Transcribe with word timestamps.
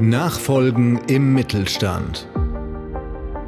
Nachfolgen 0.00 0.98
im 1.08 1.34
Mittelstand. 1.34 2.26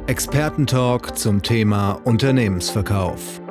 Expertentalk 0.05 1.17
zum 1.17 1.41
Thema 1.41 1.93
Unternehmensverkauf. 2.03 3.41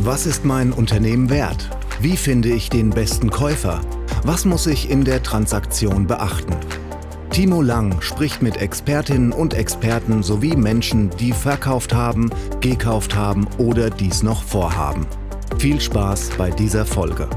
Was 0.00 0.26
ist 0.26 0.44
mein 0.44 0.74
Unternehmen 0.74 1.30
wert? 1.30 1.70
Wie 2.02 2.18
finde 2.18 2.50
ich 2.50 2.68
den 2.68 2.90
besten 2.90 3.30
Käufer? 3.30 3.80
Was 4.24 4.44
muss 4.44 4.66
ich 4.66 4.90
in 4.90 5.02
der 5.02 5.22
Transaktion 5.22 6.06
beachten? 6.06 6.54
Timo 7.30 7.62
Lang 7.62 8.02
spricht 8.02 8.42
mit 8.42 8.58
Expertinnen 8.58 9.32
und 9.32 9.54
Experten 9.54 10.22
sowie 10.22 10.56
Menschen, 10.56 11.08
die 11.08 11.32
verkauft 11.32 11.94
haben, 11.94 12.28
gekauft 12.60 13.14
haben 13.14 13.48
oder 13.56 13.88
dies 13.88 14.22
noch 14.22 14.42
vorhaben. 14.42 15.06
Viel 15.56 15.80
Spaß 15.80 16.32
bei 16.36 16.50
dieser 16.50 16.84
Folge. 16.84 17.30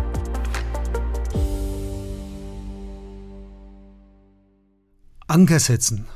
Anker 5.30 5.60
setzen, 5.60 6.08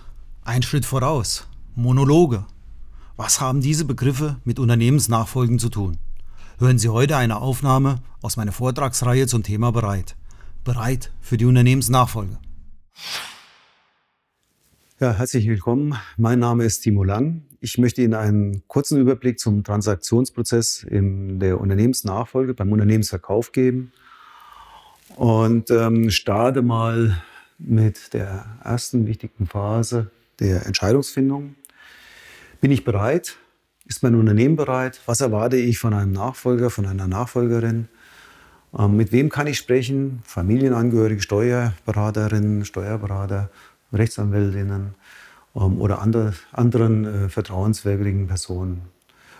ein 0.43 0.63
Schritt 0.63 0.87
voraus, 0.87 1.47
Monologe. 1.75 2.47
Was 3.15 3.39
haben 3.39 3.61
diese 3.61 3.85
Begriffe 3.85 4.37
mit 4.43 4.57
Unternehmensnachfolgen 4.57 5.59
zu 5.59 5.69
tun? 5.69 5.99
Hören 6.57 6.79
Sie 6.79 6.89
heute 6.89 7.15
eine 7.15 7.39
Aufnahme 7.39 7.97
aus 8.23 8.37
meiner 8.37 8.51
Vortragsreihe 8.51 9.27
zum 9.27 9.43
Thema 9.43 9.71
Bereit. 9.71 10.15
Bereit 10.63 11.11
für 11.21 11.37
die 11.37 11.45
Unternehmensnachfolge. 11.45 12.39
Ja, 14.99 15.13
herzlich 15.13 15.47
willkommen. 15.47 15.93
Mein 16.17 16.39
Name 16.39 16.63
ist 16.63 16.79
Timo 16.79 17.03
Lang. 17.03 17.43
Ich 17.59 17.77
möchte 17.77 18.01
Ihnen 18.01 18.15
einen 18.15 18.67
kurzen 18.67 18.99
Überblick 18.99 19.39
zum 19.39 19.63
Transaktionsprozess 19.63 20.81
in 20.81 21.39
der 21.39 21.61
Unternehmensnachfolge 21.61 22.55
beim 22.55 22.71
Unternehmensverkauf 22.71 23.51
geben 23.51 23.91
und 25.17 25.69
ähm, 25.69 26.09
starte 26.09 26.63
mal 26.63 27.21
mit 27.63 28.13
der 28.13 28.45
ersten 28.63 29.07
wichtigen 29.07 29.47
Phase 29.47 30.11
der 30.39 30.65
Entscheidungsfindung. 30.65 31.55
Bin 32.61 32.71
ich 32.71 32.83
bereit? 32.83 33.37
Ist 33.85 34.03
mein 34.03 34.15
Unternehmen 34.15 34.55
bereit? 34.55 35.01
Was 35.05 35.21
erwarte 35.21 35.57
ich 35.57 35.79
von 35.79 35.93
einem 35.93 36.11
Nachfolger, 36.11 36.69
von 36.69 36.85
einer 36.85 37.07
Nachfolgerin? 37.07 37.87
Ähm, 38.77 38.97
mit 38.97 39.11
wem 39.11 39.29
kann 39.29 39.47
ich 39.47 39.57
sprechen? 39.57 40.21
Familienangehörige, 40.25 41.21
Steuerberaterinnen, 41.21 42.65
Steuerberater, 42.65 43.49
Rechtsanwältinnen 43.91 44.95
ähm, 45.55 45.81
oder 45.81 46.01
andere, 46.01 46.33
anderen 46.51 47.05
äh, 47.05 47.29
vertrauenswürdigen 47.29 48.27
Personen. 48.27 48.81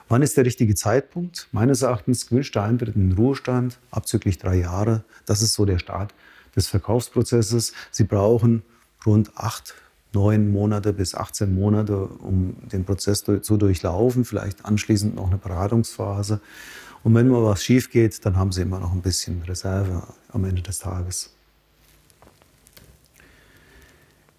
Wann 0.09 0.21
ist 0.21 0.35
der 0.35 0.45
richtige 0.45 0.75
Zeitpunkt? 0.75 1.47
Meines 1.51 1.81
Erachtens 1.81 2.27
gewünschter 2.27 2.63
Eintritt 2.63 2.95
in 2.95 3.09
den 3.09 3.17
Ruhestand, 3.17 3.79
abzüglich 3.89 4.37
drei 4.37 4.55
Jahre. 4.55 5.03
Das 5.25 5.41
ist 5.41 5.53
so 5.53 5.65
der 5.65 5.79
Start 5.79 6.13
des 6.55 6.67
Verkaufsprozesses. 6.67 7.73
Sie 7.91 8.03
brauchen 8.03 8.63
rund 9.05 9.31
acht, 9.35 9.73
neun 10.13 10.51
Monate 10.51 10.93
bis 10.93 11.15
18 11.15 11.53
Monate, 11.53 12.05
um 12.05 12.55
den 12.71 12.85
Prozess 12.85 13.23
zu 13.23 13.57
durchlaufen, 13.57 14.25
vielleicht 14.25 14.65
anschließend 14.65 15.15
noch 15.15 15.27
eine 15.27 15.37
Beratungsphase. 15.37 16.39
Und 17.03 17.15
wenn 17.15 17.27
mal 17.27 17.43
was 17.43 17.63
schief 17.63 17.89
geht, 17.89 18.25
dann 18.25 18.37
haben 18.37 18.51
Sie 18.51 18.61
immer 18.61 18.79
noch 18.79 18.93
ein 18.93 19.01
bisschen 19.01 19.41
Reserve 19.43 20.03
am 20.31 20.45
Ende 20.45 20.61
des 20.61 20.79
Tages. 20.79 21.31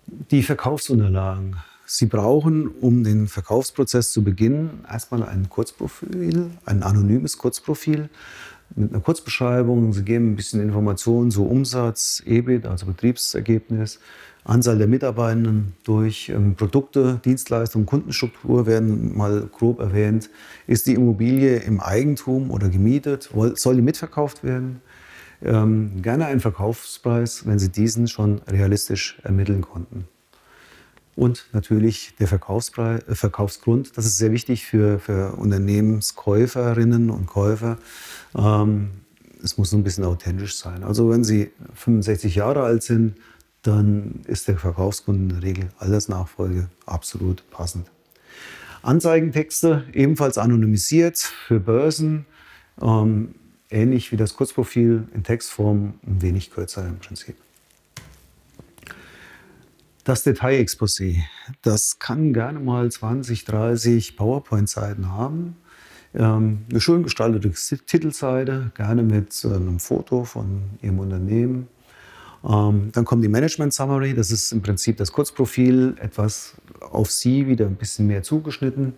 Die 0.07 0.43
Verkaufsunterlagen. 0.43 1.57
Sie 1.87 2.07
brauchen, 2.07 2.69
um 2.69 3.05
den 3.05 3.29
Verkaufsprozess 3.29 4.11
zu 4.11 4.25
beginnen, 4.25 4.85
erstmal 4.91 5.23
ein 5.23 5.51
Kurzprofil, 5.51 6.51
ein 6.65 6.83
anonymes 6.83 7.37
Kurzprofil 7.37 8.09
mit 8.77 8.93
einer 8.93 9.01
Kurzbeschreibung. 9.01 9.93
Sie 9.93 10.05
geben 10.05 10.33
ein 10.33 10.37
bisschen 10.37 10.61
Informationen, 10.61 11.31
so 11.31 11.45
Umsatz, 11.45 12.23
EBIT, 12.27 12.67
also 12.67 12.87
Betriebsergebnis, 12.87 14.01
Anzahl 14.45 14.77
der 14.77 14.87
Mitarbeitenden 14.87 15.75
durch 15.85 16.29
ähm, 16.29 16.55
Produkte, 16.55 17.21
Dienstleistungen, 17.25 17.87
Kundenstruktur 17.87 18.67
werden 18.67 19.17
mal 19.17 19.49
grob 19.51 19.81
erwähnt. 19.81 20.29
Ist 20.67 20.87
die 20.87 20.95
Immobilie 20.95 21.57
im 21.57 21.81
Eigentum 21.81 22.51
oder 22.51 22.69
gemietet? 22.69 23.31
Soll 23.55 23.77
die 23.77 23.83
mitverkauft 23.83 24.45
werden? 24.45 24.83
Ähm, 25.43 26.03
gerne 26.03 26.27
einen 26.27 26.41
Verkaufspreis, 26.41 27.47
wenn 27.47 27.59
Sie 27.59 27.71
diesen 27.71 28.07
schon 28.09 28.41
realistisch 28.49 29.19
ermitteln 29.23 29.63
konnten. 29.63 30.07
Und 31.17 31.47
natürlich 31.53 32.15
der 32.19 32.27
Verkaufspreis, 32.27 33.03
äh, 33.09 33.15
Verkaufsgrund. 33.15 33.97
Das 33.97 34.05
ist 34.05 34.19
sehr 34.19 34.33
wichtig 34.33 34.67
für, 34.67 34.99
für 34.99 35.35
Unternehmenskäuferinnen 35.37 37.11
und 37.11 37.27
Käufer. 37.27 37.79
Ähm, 38.37 38.91
es 39.43 39.59
muss 39.59 39.71
so 39.71 39.77
ein 39.77 39.85
bisschen 39.85 40.05
authentisch 40.05 40.57
sein. 40.57 40.83
Also 40.83 41.11
wenn 41.11 41.23
Sie 41.23 41.51
65 41.75 42.35
Jahre 42.35 42.63
alt 42.63 42.83
sind, 42.83 43.17
dann 43.63 44.21
ist 44.27 44.49
der 44.49 44.59
Verkaufsgrund 44.59 45.19
in 45.19 45.29
der 45.29 45.43
Regel 45.43 45.69
Altersnachfolge 45.79 46.69
absolut 46.87 47.49
passend. 47.51 47.91
Anzeigentexte 48.83 49.85
ebenfalls 49.93 50.37
anonymisiert 50.37 51.19
für 51.19 51.61
Börsen, 51.61 52.27
ähm, 52.83 53.35
ähnlich 53.71 54.13
wie 54.13 54.17
das 54.17 54.37
Kurzprofil 54.37 55.09
in 55.15 55.25
Textform, 55.25 55.95
ein 56.07 56.21
wenig 56.21 56.51
kürzer 56.51 56.87
im 56.87 56.99
Prinzip. 56.99 57.37
Das 60.05 60.23
Detailexposé, 60.23 61.23
das 61.63 61.99
kann 61.99 62.35
gerne 62.35 62.61
mal 62.61 62.93
20, 62.93 63.47
30 63.47 64.19
PowerPoint-Seiten 64.19 65.11
haben. 65.11 65.57
Ähm, 66.13 66.67
eine 66.69 66.81
schön 66.83 67.05
gestaltete 67.05 67.51
Titelseite, 67.87 68.71
gerne 68.75 69.03
mit 69.03 69.35
einem 69.47 69.81
Foto 69.81 70.25
von 70.25 70.65
Ihrem 70.83 70.99
Unternehmen. 70.99 71.69
Ähm, 72.47 72.91
dann 72.93 73.07
kommt 73.07 73.25
die 73.25 73.31
Management 73.31 73.73
Summary, 73.73 74.13
das 74.13 74.31
ist 74.31 74.53
im 74.53 74.61
Prinzip 74.61 74.99
das 74.99 75.11
Kurzprofil, 75.11 75.97
etwas 75.99 76.57
auf 76.81 77.11
Sie 77.11 77.47
wieder 77.47 77.65
ein 77.65 77.77
bisschen 77.77 78.07
mehr 78.07 78.23
zugeschnitten. 78.23 78.93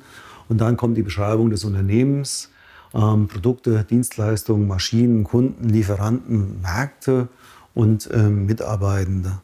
Und 0.49 0.61
dann 0.61 0.77
kommt 0.77 0.97
die 0.97 1.03
Beschreibung 1.03 1.51
des 1.51 1.63
Unternehmens, 1.63 2.51
ähm, 2.95 3.29
Produkte, 3.29 3.87
Dienstleistungen, 3.89 4.67
Maschinen, 4.67 5.23
Kunden, 5.23 5.69
Lieferanten, 5.69 6.61
Märkte 6.63 7.29
und 7.75 8.11
Mitarbeitende. 8.11 9.43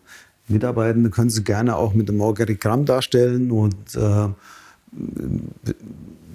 Mitarbeitende 0.52 1.10
können 1.10 1.30
Sie 1.30 1.44
gerne 1.44 1.76
auch 1.76 1.94
mit 1.94 2.08
einem 2.08 2.20
Organigramm 2.20 2.84
darstellen 2.84 3.50
und 3.50 3.94
äh, 3.96 4.28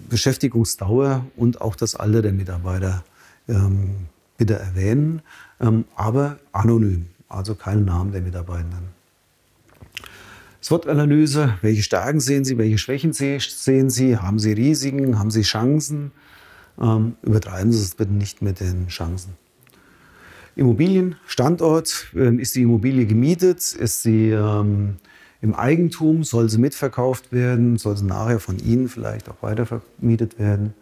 Beschäftigungsdauer 0.09 1.25
und 1.35 1.61
auch 1.61 1.75
das 1.75 1.95
Alter 1.95 2.21
der 2.21 2.33
Mitarbeiter 2.33 3.03
ähm, 3.47 4.07
bitte 4.37 4.55
erwähnen, 4.55 5.21
ähm, 5.59 5.85
aber 5.95 6.37
anonym, 6.51 7.07
also 7.29 7.55
keinen 7.55 7.85
Namen 7.85 8.11
der 8.11 8.21
Mitarbeitenden. 8.21 8.97
SWOT-Analyse, 10.61 11.55
welche 11.61 11.83
Stärken 11.83 12.19
sehen 12.19 12.43
Sie, 12.43 12.57
welche 12.57 12.77
Schwächen 12.77 13.13
sehen 13.13 13.89
Sie, 13.89 14.17
haben 14.17 14.39
Sie 14.39 14.53
Risiken, 14.53 15.17
haben 15.17 15.31
Sie 15.31 15.43
Chancen? 15.43 16.11
Ähm, 16.79 17.15
übertreiben 17.21 17.71
Sie 17.71 17.81
es 17.81 17.95
bitte 17.95 18.11
nicht 18.11 18.41
mit 18.41 18.59
den 18.59 18.87
Chancen. 18.87 19.33
Immobilienstandort, 20.57 22.07
ähm, 22.15 22.39
ist 22.39 22.55
die 22.55 22.63
Immobilie 22.63 23.05
gemietet, 23.05 23.73
ist 23.73 24.01
sie 24.01 24.31
ähm, 24.31 24.97
im 25.41 25.53
Eigentum, 25.53 26.23
soll 26.23 26.49
sie 26.49 26.57
mitverkauft 26.57 27.31
werden, 27.31 27.77
soll 27.77 27.95
sie 27.95 28.05
nachher 28.05 28.39
von 28.39 28.57
Ihnen 28.57 28.89
vielleicht 28.89 29.29
auch 29.29 29.41
weiter 29.41 29.65
vermietet 29.65 30.39
werden. 30.39 30.73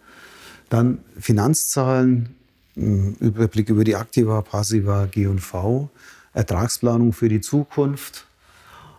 Dann 0.70 0.98
Finanzzahlen, 1.18 2.34
ähm, 2.76 3.16
Überblick 3.20 3.68
über 3.68 3.84
die 3.84 3.96
Aktiva, 3.96 4.40
Passiva, 4.42 5.06
G&V, 5.06 5.90
Ertragsplanung 6.32 7.12
für 7.12 7.28
die 7.28 7.40
Zukunft, 7.40 8.26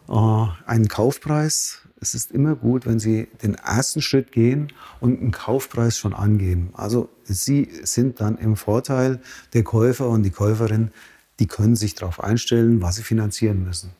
äh, 0.10 0.46
einen 0.66 0.88
Kaufpreis, 0.88 1.82
es 2.00 2.14
ist 2.14 2.32
immer 2.32 2.56
gut, 2.56 2.86
wenn 2.86 3.00
Sie 3.00 3.28
den 3.42 3.56
ersten 3.56 4.02
Schritt 4.02 4.32
gehen 4.32 4.72
und 5.00 5.20
einen 5.20 5.32
Kaufpreis 5.32 5.98
schon 5.98 6.14
angeben. 6.14 6.70
Also 6.74 7.10
Sie 7.24 7.70
sind 7.84 8.22
dann 8.22 8.38
im 8.38 8.56
Vorteil 8.56 9.20
der 9.54 9.64
Käufer 9.64 10.08
und 10.10 10.24
die 10.24 10.30
Käuferin, 10.30 10.92
die 11.40 11.48
können 11.48 11.76
sich 11.76 11.96
darauf 11.96 12.24
einstellen, 12.24 12.82
was 12.82 12.96
sie 12.96 13.04
finanzieren 13.04 13.64
müssen. 13.64 13.92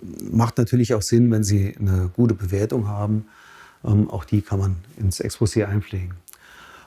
Macht 0.00 0.58
natürlich 0.58 0.94
auch 0.94 1.02
Sinn, 1.02 1.30
wenn 1.30 1.44
Sie 1.44 1.76
eine 1.78 2.10
gute 2.14 2.34
Bewertung 2.34 2.88
haben. 2.88 3.26
Ähm, 3.84 4.10
auch 4.10 4.24
die 4.24 4.42
kann 4.42 4.58
man 4.58 4.76
ins 4.96 5.20
Exposé 5.20 5.64
einpflegen. 5.64 6.14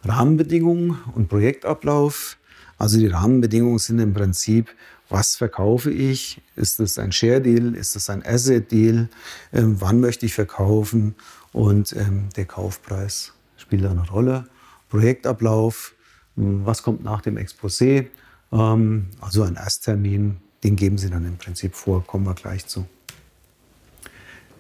Rahmenbedingungen 0.03 0.97
und 1.15 1.29
Projektablauf. 1.29 2.37
Also 2.77 2.97
die 2.97 3.07
Rahmenbedingungen 3.07 3.79
sind 3.79 3.99
im 3.99 4.13
Prinzip 4.13 4.69
was 5.09 5.35
verkaufe 5.35 5.91
ich? 5.91 6.41
Ist 6.55 6.79
es 6.79 6.99
ein 6.99 7.11
Share 7.11 7.41
Deal? 7.41 7.75
Ist 7.75 7.95
es 7.95 8.09
ein 8.09 8.25
Asset 8.25 8.71
Deal? 8.71 9.09
Ähm, 9.53 9.79
wann 9.79 9.99
möchte 9.99 10.25
ich 10.25 10.33
verkaufen? 10.33 11.15
Und 11.53 11.93
ähm, 11.93 12.29
der 12.35 12.45
Kaufpreis 12.45 13.33
spielt 13.57 13.83
da 13.83 13.91
eine 13.91 14.07
Rolle. 14.09 14.47
Projektablauf, 14.89 15.95
hm, 16.35 16.65
was 16.65 16.83
kommt 16.83 17.03
nach 17.03 17.21
dem 17.21 17.37
Exposé? 17.37 18.07
Ähm, 18.51 19.07
also 19.21 19.43
ein 19.43 19.55
Ersttermin, 19.55 20.37
den 20.63 20.75
geben 20.75 20.97
Sie 20.97 21.09
dann 21.09 21.25
im 21.25 21.37
Prinzip 21.37 21.75
vor, 21.75 22.05
kommen 22.05 22.25
wir 22.25 22.35
gleich 22.35 22.65
zu. 22.67 22.85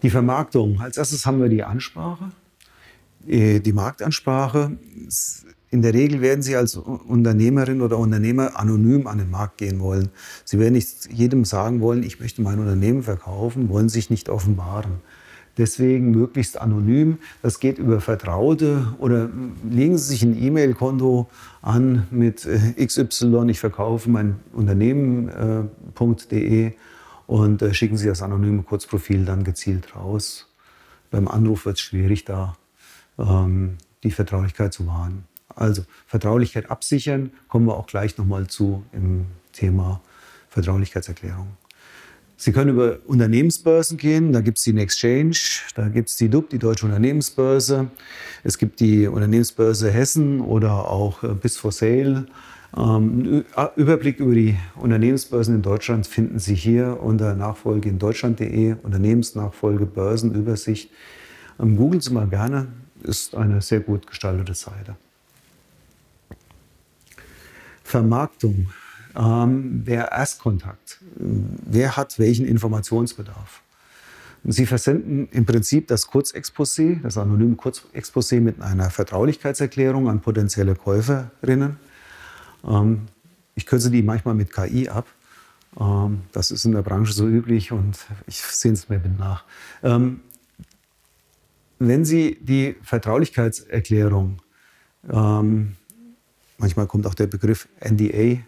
Die 0.01 0.09
Vermarktung. 0.09 0.79
Als 0.79 0.97
erstes 0.97 1.25
haben 1.25 1.41
wir 1.41 1.49
die 1.49 1.63
Ansprache. 1.63 2.31
Äh, 3.27 3.59
die 3.59 3.73
Marktansprache. 3.73 4.77
In 5.69 5.81
der 5.81 5.93
Regel 5.93 6.21
werden 6.21 6.41
Sie 6.41 6.55
als 6.55 6.77
Unternehmerin 6.77 7.81
oder 7.81 7.97
Unternehmer 7.97 8.57
anonym 8.57 9.05
an 9.05 9.17
den 9.17 9.29
Markt 9.29 9.57
gehen 9.57 9.81
wollen. 9.81 10.07
Sie 10.45 10.59
werden 10.59 10.75
nicht 10.75 11.11
jedem 11.11 11.43
sagen 11.43 11.81
wollen, 11.81 12.03
ich 12.03 12.21
möchte 12.21 12.41
mein 12.41 12.59
Unternehmen 12.59 13.03
verkaufen, 13.03 13.67
wollen 13.67 13.89
sich 13.89 14.09
nicht 14.09 14.29
offenbaren. 14.29 15.01
Deswegen 15.57 16.11
möglichst 16.11 16.61
anonym. 16.61 17.17
Das 17.41 17.59
geht 17.59 17.79
über 17.79 17.99
Vertraute 17.99 18.93
oder 18.99 19.29
legen 19.69 19.97
Sie 19.97 20.05
sich 20.05 20.23
ein 20.23 20.41
E-Mail-Konto 20.41 21.27
an 21.61 22.07
mit 22.11 22.45
äh, 22.45 22.85
XY, 22.85 23.47
ich 23.49 23.59
verkaufe 23.59 24.09
mein 24.09 24.39
Unternehmen.de 24.53 26.67
äh, 26.67 26.71
und 27.25 27.75
schicken 27.75 27.97
Sie 27.97 28.07
das 28.07 28.21
anonyme 28.21 28.63
Kurzprofil 28.63 29.25
dann 29.25 29.43
gezielt 29.43 29.97
raus. 29.97 30.47
Beim 31.11 31.27
Anruf 31.27 31.65
wird 31.65 31.75
es 31.77 31.81
schwierig, 31.81 32.23
da 32.23 32.55
ähm, 33.17 33.77
die 34.03 34.11
Vertraulichkeit 34.11 34.73
zu 34.73 34.87
wahren. 34.87 35.23
Also 35.55 35.83
Vertraulichkeit 36.05 36.69
absichern, 36.69 37.31
kommen 37.47 37.65
wir 37.65 37.75
auch 37.75 37.87
gleich 37.87 38.17
nochmal 38.17 38.47
zu 38.47 38.83
im 38.91 39.25
Thema 39.53 40.01
Vertraulichkeitserklärung. 40.49 41.47
Sie 42.39 42.51
können 42.51 42.69
über 42.69 42.99
Unternehmensbörsen 43.07 43.97
gehen, 43.97 44.31
da 44.31 44.41
gibt 44.41 44.59
es 44.59 44.63
die 44.63 44.77
Exchange, 44.77 45.35
da 45.73 45.87
gibt 45.87 46.09
es 46.09 46.17
die 46.17 46.29
DUB, 46.29 46.51
die 46.51 46.59
Deutsche 46.59 46.85
Unternehmensbörse. 46.85 47.87
Es 48.43 48.59
gibt 48.59 48.79
die 48.79 49.07
Unternehmensbörse 49.07 49.89
Hessen 49.89 50.41
oder 50.41 50.87
auch 50.87 51.23
äh, 51.23 51.29
Bis 51.29 51.57
for 51.57 51.71
Sale. 51.71 52.27
Ähm, 52.77 53.43
Überblick 53.75 54.19
über 54.19 54.35
die 54.35 54.55
Unternehmensbörsen 54.75 55.55
in 55.55 55.61
Deutschland 55.63 56.05
finden 56.05 56.37
Sie 56.37 56.53
hier 56.53 56.99
unter 57.01 57.33
Nachfolge 57.33 57.89
in 57.89 57.97
Deutschland.de, 57.97 58.75
Unternehmensnachfolge, 58.83 59.87
Börsenübersicht. 59.87 60.91
Ähm, 61.59 61.75
googeln 61.75 62.01
Sie 62.01 62.13
mal 62.13 62.27
gerne, 62.27 62.67
ist 63.03 63.35
eine 63.35 63.61
sehr 63.61 63.79
gut 63.79 64.07
gestaltete 64.07 64.53
Seite. 64.53 64.95
Vermarktung 67.83 68.69
ähm, 69.15 69.83
der 69.85 70.11
Erstkontakt. 70.11 70.99
Wer 71.15 71.95
hat 71.97 72.19
welchen 72.19 72.45
Informationsbedarf? 72.45 73.61
Sie 74.43 74.65
versenden 74.65 75.27
im 75.31 75.45
Prinzip 75.45 75.87
das 75.87 76.09
Kurzexposé, 76.09 77.01
das 77.01 77.17
anonyme 77.17 77.55
Kurzexposé 77.55 78.39
mit 78.39 78.61
einer 78.61 78.89
Vertraulichkeitserklärung 78.89 80.09
an 80.09 80.21
potenzielle 80.21 80.75
Käuferinnen. 80.75 81.77
Ähm, 82.65 83.07
ich 83.55 83.65
kürze 83.65 83.89
die 83.89 84.03
manchmal 84.03 84.35
mit 84.35 84.53
KI 84.53 84.89
ab. 84.89 85.07
Ähm, 85.79 86.21
das 86.31 86.51
ist 86.51 86.65
in 86.65 86.73
der 86.73 86.81
Branche 86.81 87.13
so 87.13 87.27
üblich 87.27 87.71
und 87.71 87.97
ich 88.27 88.41
sehe 88.41 88.73
es 88.73 88.89
mir 88.89 89.01
nach. 89.17 89.43
Wenn 91.79 92.05
Sie 92.05 92.37
die 92.41 92.75
Vertraulichkeitserklärung, 92.81 94.41
ähm, 95.11 95.75
manchmal 96.57 96.87
kommt 96.87 97.05
auch 97.05 97.13
der 97.13 97.27
Begriff 97.27 97.67
NDA, 97.79 98.39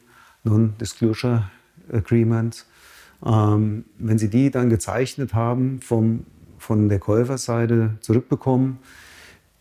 Non-Disclosure 0.44 1.50
Agreement. 1.92 2.66
Ähm, 3.26 3.86
wenn 3.98 4.18
Sie 4.18 4.30
die 4.30 4.50
dann 4.50 4.70
gezeichnet 4.70 5.34
haben, 5.34 5.82
vom, 5.82 6.26
von 6.58 6.90
der 6.90 7.00
Käuferseite 7.00 7.98
zurückbekommen, 8.02 8.80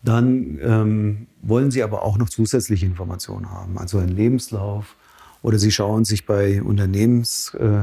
dann 0.01 0.57
ähm, 0.61 1.27
wollen 1.41 1.71
Sie 1.71 1.83
aber 1.83 2.03
auch 2.03 2.17
noch 2.17 2.29
zusätzliche 2.29 2.85
Informationen 2.85 3.51
haben, 3.51 3.77
also 3.77 3.99
einen 3.99 4.15
Lebenslauf. 4.15 4.95
Oder 5.41 5.57
Sie 5.57 5.71
schauen 5.71 6.03
sich 6.03 6.25
bei, 6.25 6.61
Unternehmens, 6.61 7.53
äh, 7.53 7.81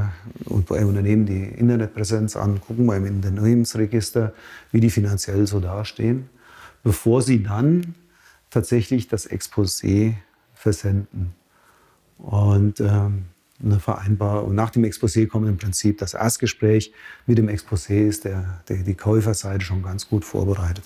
bei 0.67 0.85
Unternehmen 0.85 1.25
die 1.25 1.43
Internetpräsenz 1.43 2.35
an, 2.35 2.61
gucken 2.61 2.85
mal 2.85 2.97
im 2.97 3.15
Unternehmensregister, 3.15 4.33
wie 4.71 4.79
die 4.79 4.91
finanziell 4.91 5.47
so 5.47 5.59
dastehen, 5.59 6.29
bevor 6.83 7.21
Sie 7.21 7.41
dann 7.41 7.95
tatsächlich 8.51 9.07
das 9.07 9.29
Exposé 9.29 10.13
versenden. 10.53 11.33
Und 12.19 12.79
ähm, 12.79 13.25
eine 13.63 13.79
Vereinbarung. 13.79 14.53
Nach 14.53 14.69
dem 14.69 14.83
Exposé 14.83 15.27
kommt 15.27 15.47
im 15.47 15.57
Prinzip 15.57 15.97
das 15.97 16.13
Erstgespräch. 16.13 16.93
Mit 17.25 17.37
dem 17.37 17.49
Exposé 17.49 18.07
ist 18.07 18.25
der, 18.25 18.61
der, 18.69 18.77
die 18.77 18.93
Käuferseite 18.93 19.63
schon 19.63 19.81
ganz 19.81 20.07
gut 20.07 20.25
vorbereitet. 20.25 20.83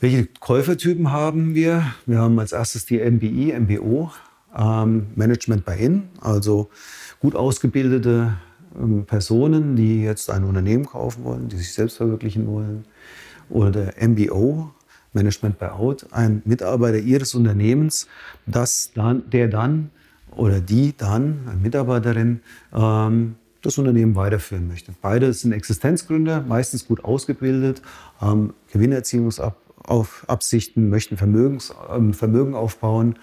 Welche 0.00 0.26
Käufertypen 0.26 1.10
haben 1.10 1.56
wir? 1.56 1.92
Wir 2.06 2.18
haben 2.20 2.38
als 2.38 2.52
erstes 2.52 2.86
die 2.86 3.00
MBI, 3.00 3.52
MBO, 3.58 4.12
ähm, 4.56 5.08
Management 5.16 5.64
by 5.64 5.72
In, 5.72 6.04
also 6.20 6.70
gut 7.18 7.34
ausgebildete 7.34 8.34
ähm, 8.80 9.06
Personen, 9.06 9.74
die 9.74 10.04
jetzt 10.04 10.30
ein 10.30 10.44
Unternehmen 10.44 10.86
kaufen 10.86 11.24
wollen, 11.24 11.48
die 11.48 11.56
sich 11.56 11.74
selbst 11.74 11.96
verwirklichen 11.96 12.46
wollen. 12.46 12.84
Oder 13.50 13.92
MBO, 14.00 14.70
Management 15.14 15.58
Buyout, 15.58 16.06
ein 16.12 16.42
Mitarbeiter 16.44 16.98
Ihres 16.98 17.34
Unternehmens, 17.34 18.06
das 18.46 18.92
dann, 18.94 19.28
der 19.30 19.48
dann 19.48 19.90
oder 20.30 20.60
die 20.60 20.96
dann, 20.96 21.40
eine 21.48 21.60
Mitarbeiterin, 21.60 22.40
ähm, 22.72 23.34
das 23.62 23.76
Unternehmen 23.78 24.14
weiterführen 24.14 24.68
möchte. 24.68 24.94
Beide 25.02 25.32
sind 25.32 25.50
Existenzgründer, 25.50 26.42
meistens 26.42 26.86
gut 26.86 27.02
ausgebildet, 27.04 27.82
haben 28.20 28.54
Gewinnerziehungsabsichten, 29.88 30.90
möchten 30.90 31.16
Vermögens, 31.16 31.72
ähm, 31.90 32.14
Vermögen 32.14 32.54
aufbauen, 32.54 33.18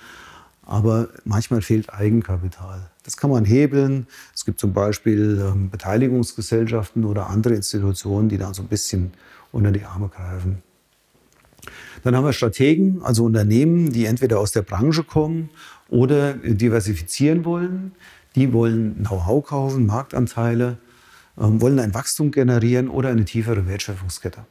aber 0.65 1.09
manchmal 1.23 1.61
fehlt 1.61 1.93
Eigenkapital. 1.93 2.89
Das 3.03 3.17
kann 3.17 3.29
man 3.29 3.45
hebeln. 3.45 4.07
Es 4.33 4.45
gibt 4.45 4.59
zum 4.59 4.73
Beispiel 4.73 5.39
ähm, 5.45 5.69
Beteiligungsgesellschaften 5.69 7.05
oder 7.05 7.29
andere 7.29 7.53
Institutionen, 7.53 8.29
die 8.29 8.37
da 8.37 8.53
so 8.53 8.63
ein 8.63 8.67
bisschen 8.67 9.11
unter 9.51 9.71
die 9.71 9.83
Arme 9.83 10.09
greifen. 10.09 10.63
Dann 12.03 12.15
haben 12.15 12.25
wir 12.25 12.33
Strategen, 12.33 13.01
also 13.03 13.25
Unternehmen, 13.25 13.91
die 13.91 14.05
entweder 14.05 14.39
aus 14.39 14.51
der 14.51 14.61
Branche 14.61 15.03
kommen 15.03 15.49
oder 15.89 16.33
diversifizieren 16.33 17.45
wollen. 17.45 17.93
Die 18.35 18.53
wollen 18.53 18.95
Know-how 18.97 19.45
kaufen, 19.45 19.85
Marktanteile, 19.85 20.77
ähm, 21.39 21.61
wollen 21.61 21.79
ein 21.79 21.93
Wachstum 21.93 22.31
generieren 22.31 22.89
oder 22.89 23.09
eine 23.09 23.25
tiefere 23.25 23.67
Wertschöpfungskette. 23.67 24.45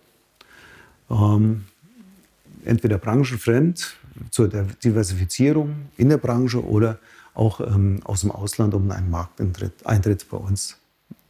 Entweder 2.64 2.98
branchenfremd 2.98 3.96
zur 4.30 4.48
Diversifizierung 4.48 5.74
in 5.96 6.08
der 6.08 6.18
Branche 6.18 6.64
oder 6.64 6.98
auch 7.34 7.60
ähm, 7.60 8.00
aus 8.04 8.20
dem 8.20 8.30
Ausland, 8.30 8.74
um 8.74 8.90
einen 8.90 9.10
Markteintritt 9.10 10.28
bei 10.30 10.36
uns 10.36 10.76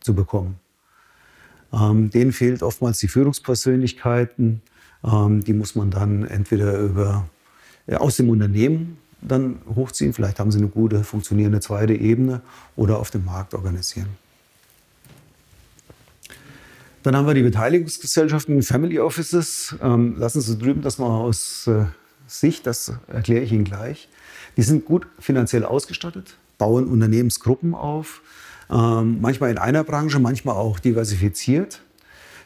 zu 0.01 0.15
bekommen. 0.15 0.57
Ähm, 1.73 2.11
denen 2.11 2.33
fehlt 2.33 2.63
oftmals 2.63 2.99
die 2.99 3.09
Führungspersönlichkeiten, 3.09 4.63
ähm, 5.03 5.43
die 5.43 5.55
muss 5.55 5.75
man 5.75 5.91
dann 5.91 6.25
entweder 6.25 6.79
über, 6.79 7.29
ja, 7.87 7.99
aus 7.99 8.17
dem 8.17 8.29
Unternehmen 8.29 8.99
dann 9.23 9.61
hochziehen, 9.75 10.13
vielleicht 10.13 10.39
haben 10.39 10.51
sie 10.51 10.59
eine 10.59 10.69
gute, 10.69 11.03
funktionierende 11.03 11.61
zweite 11.61 11.95
Ebene 11.95 12.43
oder 12.77 12.99
auf 12.99 13.11
dem 13.11 13.25
Markt 13.25 13.55
organisieren. 13.55 14.09
Dann 17.05 17.15
haben 17.17 17.27
wir 17.27 17.35
die 17.35 17.43
Beteiligungsgesellschaften, 17.43 18.63
Family 18.63 18.99
Offices. 18.99 19.77
Ähm, 19.83 20.17
lassen 20.17 20.41
Sie 20.41 20.57
drüben 20.57 20.81
das 20.81 20.97
mal 20.97 21.07
aus 21.07 21.67
äh, 21.67 21.85
Sicht, 22.27 22.67
das 22.67 22.95
erkläre 23.09 23.43
ich 23.43 23.53
Ihnen 23.53 23.65
gleich. 23.65 24.09
Die 24.57 24.63
sind 24.63 24.87
gut 24.87 25.07
finanziell 25.19 25.67
ausgestattet, 25.67 26.39
bauen 26.57 26.87
Unternehmensgruppen 26.87 27.75
auf, 27.75 28.23
ähm, 28.71 29.19
manchmal 29.21 29.51
in 29.51 29.59
einer 29.59 29.85
Branche, 29.85 30.19
manchmal 30.19 30.57
auch 30.57 30.79
diversifiziert. 30.79 31.83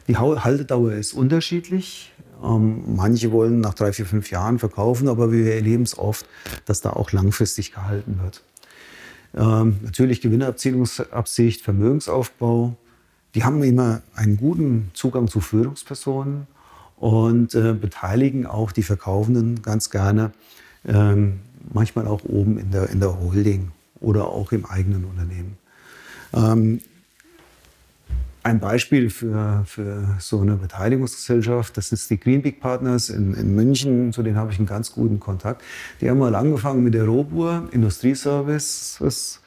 Die 0.09 0.17
Haltedauer 0.17 0.91
ist 0.91 1.13
unterschiedlich. 1.13 2.11
Ähm, 2.43 2.83
manche 2.97 3.31
wollen 3.31 3.61
nach 3.61 3.75
drei, 3.75 3.93
vier, 3.93 4.05
fünf 4.05 4.29
Jahren 4.29 4.59
verkaufen, 4.59 5.07
aber 5.07 5.31
wir 5.31 5.55
erleben 5.55 5.83
es 5.83 5.97
oft, 5.97 6.25
dass 6.65 6.81
da 6.81 6.89
auch 6.89 7.13
langfristig 7.13 7.71
gehalten 7.71 8.19
wird. 8.21 8.43
Ähm, 9.37 9.77
natürlich 9.83 10.19
Gewinnerabzielungsabsicht, 10.19 11.61
Vermögensaufbau. 11.61 12.75
Die 13.35 13.43
haben 13.43 13.61
immer 13.63 14.01
einen 14.15 14.37
guten 14.37 14.91
Zugang 14.93 15.27
zu 15.27 15.39
Führungspersonen 15.39 16.47
und 16.97 17.53
äh, 17.55 17.73
beteiligen 17.73 18.45
auch 18.45 18.71
die 18.71 18.83
Verkaufenden 18.83 19.61
ganz 19.61 19.89
gerne, 19.89 20.31
ähm, 20.85 21.39
manchmal 21.73 22.07
auch 22.07 22.23
oben 22.25 22.57
in 22.57 22.71
der, 22.71 22.89
in 22.89 22.99
der 22.99 23.19
Holding 23.19 23.71
oder 23.99 24.27
auch 24.27 24.51
im 24.51 24.65
eigenen 24.65 25.05
Unternehmen. 25.05 25.57
Ähm, 26.33 26.81
ein 28.41 28.59
Beispiel 28.59 29.09
für, 29.09 29.63
für 29.65 30.15
so 30.19 30.41
eine 30.41 30.55
Beteiligungsgesellschaft, 30.55 31.75
das 31.75 31.91
ist 31.91 32.09
die 32.09 32.19
Greenpeak 32.19 32.61
Partners 32.61 33.09
in, 33.09 33.33
in 33.33 33.53
München, 33.53 34.13
zu 34.13 34.23
denen 34.23 34.37
habe 34.37 34.51
ich 34.51 34.57
einen 34.57 34.67
ganz 34.67 34.91
guten 34.91 35.19
Kontakt. 35.19 35.61
Die 35.99 36.09
haben 36.09 36.19
mal 36.19 36.33
angefangen 36.35 36.83
mit 36.83 36.93
der 36.93 37.05
Robur, 37.05 37.67
Industrieservices, 37.71 39.41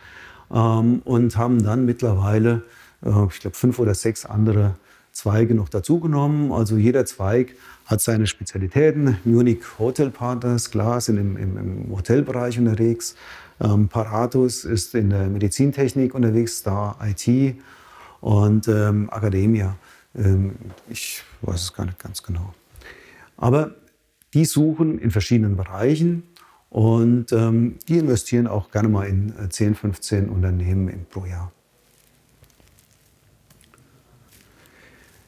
ähm, 0.52 1.00
und 1.04 1.36
haben 1.36 1.62
dann 1.62 1.86
mittlerweile, 1.86 2.62
ich 3.04 3.40
glaube, 3.40 3.56
fünf 3.56 3.78
oder 3.78 3.94
sechs 3.94 4.24
andere 4.24 4.76
Zweige 5.12 5.54
noch 5.54 5.68
dazugenommen. 5.68 6.52
Also 6.52 6.76
jeder 6.76 7.04
Zweig 7.04 7.54
hat 7.86 8.00
seine 8.00 8.26
Spezialitäten. 8.26 9.18
Munich 9.24 9.60
Hotel 9.78 10.10
Partners, 10.10 10.70
klar, 10.70 11.00
sind 11.00 11.18
im, 11.18 11.36
im, 11.36 11.56
im 11.58 11.90
Hotelbereich 11.90 12.58
unterwegs. 12.58 13.14
Ähm, 13.60 13.88
Paratus 13.88 14.64
ist 14.64 14.94
in 14.94 15.10
der 15.10 15.28
Medizintechnik 15.28 16.14
unterwegs, 16.14 16.62
da 16.62 16.96
IT 17.04 17.56
und 18.20 18.68
ähm, 18.68 19.10
Academia. 19.12 19.76
Ähm, 20.16 20.54
ich 20.88 21.22
weiß 21.42 21.60
es 21.60 21.72
gar 21.74 21.84
nicht 21.84 21.98
ganz 21.98 22.22
genau. 22.22 22.54
Aber 23.36 23.74
die 24.34 24.46
suchen 24.46 24.98
in 24.98 25.10
verschiedenen 25.10 25.56
Bereichen 25.56 26.22
und 26.70 27.32
ähm, 27.32 27.78
die 27.86 27.98
investieren 27.98 28.46
auch 28.46 28.70
gerne 28.70 28.88
mal 28.88 29.06
in 29.06 29.34
10, 29.50 29.72
äh, 29.72 29.74
15 29.74 30.28
Unternehmen 30.30 31.06
pro 31.10 31.26
Jahr. 31.26 31.52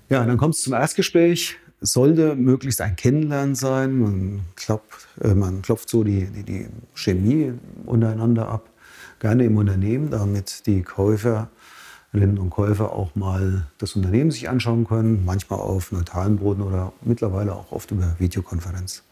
Ja, 0.09 0.25
dann 0.25 0.37
kommt 0.37 0.55
es 0.55 0.63
zum 0.63 0.75
Erstgespräch. 0.75 1.57
Es 1.81 1.93
sollte 1.93 2.35
möglichst 2.37 2.81
ein 2.81 2.97
Kennenlernen 2.97 3.55
sein. 3.55 3.99
Man 3.99 4.41
klopft, 4.55 5.09
äh, 5.21 5.35
man 5.35 5.63
klopft 5.63 5.89
so 5.89 6.05
die, 6.05 6.27
die, 6.27 6.43
die, 6.43 6.67
Chemie 6.95 7.53
untereinander 7.87 8.49
ab. 8.49 8.71
Gerne 9.19 9.45
im 9.45 9.57
Unternehmen, 9.57 10.11
damit 10.11 10.67
die 10.67 10.83
Käuferinnen 10.83 12.39
und 12.39 12.51
Käufer 12.51 12.93
auch 12.93 13.15
mal 13.15 13.67
das 13.79 13.97
Unternehmen 13.97 14.31
sich 14.31 14.49
anschauen 14.49 14.87
können. 14.87 15.25
Manchmal 15.25 15.61
auf 15.61 15.93
neutralem 15.93 16.39
Boden 16.39 16.63
oder 16.63 16.93
mittlerweile 17.03 17.55
auch 17.55 17.73
oft 17.73 17.91
über 17.91 18.17
Videokonferenz. 18.19 19.03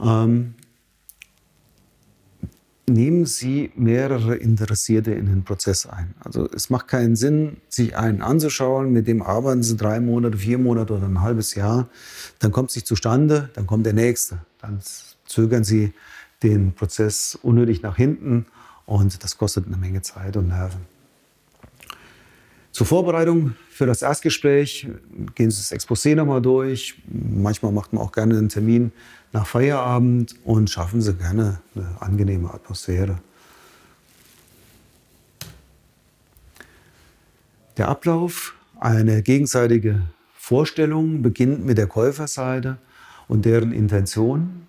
Ähm, 0.00 0.54
nehmen 2.88 3.26
Sie 3.26 3.70
mehrere 3.76 4.36
Interessierte 4.36 5.12
in 5.12 5.26
den 5.26 5.44
Prozess 5.44 5.86
ein. 5.86 6.14
Also 6.20 6.48
es 6.52 6.70
macht 6.70 6.88
keinen 6.88 7.16
Sinn, 7.16 7.58
sich 7.68 7.96
einen 7.96 8.22
anzuschauen, 8.22 8.92
mit 8.92 9.06
dem 9.06 9.22
arbeiten 9.22 9.62
Sie 9.62 9.76
drei 9.76 10.00
Monate, 10.00 10.38
vier 10.38 10.58
Monate 10.58 10.94
oder 10.94 11.06
ein 11.06 11.20
halbes 11.20 11.54
Jahr. 11.54 11.88
Dann 12.40 12.52
kommt 12.52 12.70
es 12.70 12.76
nicht 12.76 12.86
zustande, 12.86 13.50
dann 13.54 13.66
kommt 13.66 13.86
der 13.86 13.92
nächste. 13.92 14.40
Dann 14.60 14.80
zögern 15.26 15.64
Sie 15.64 15.92
den 16.42 16.72
Prozess 16.72 17.38
unnötig 17.40 17.82
nach 17.82 17.96
hinten 17.96 18.46
und 18.84 19.22
das 19.22 19.38
kostet 19.38 19.66
eine 19.66 19.76
Menge 19.76 20.02
Zeit 20.02 20.36
und 20.36 20.48
Nerven. 20.48 20.80
Zur 22.72 22.86
Vorbereitung 22.86 23.54
für 23.68 23.86
das 23.86 24.02
Erstgespräch 24.02 24.88
gehen 25.34 25.50
Sie 25.50 25.58
das 25.58 25.72
Exposé 25.72 26.14
nochmal 26.14 26.40
durch. 26.40 27.00
Manchmal 27.06 27.70
macht 27.70 27.92
man 27.92 28.02
auch 28.02 28.12
gerne 28.12 28.36
einen 28.36 28.48
Termin 28.48 28.92
nach 29.32 29.46
Feierabend 29.46 30.34
und 30.44 30.70
schaffen 30.70 31.00
Sie 31.00 31.14
gerne 31.14 31.60
eine 31.74 31.96
angenehme 32.00 32.52
Atmosphäre. 32.52 33.18
Der 37.78 37.88
Ablauf, 37.88 38.54
eine 38.78 39.22
gegenseitige 39.22 40.02
Vorstellung, 40.34 41.22
beginnt 41.22 41.64
mit 41.64 41.78
der 41.78 41.86
Käuferseite 41.86 42.76
und 43.28 43.46
deren 43.46 43.72
Intention. 43.72 44.66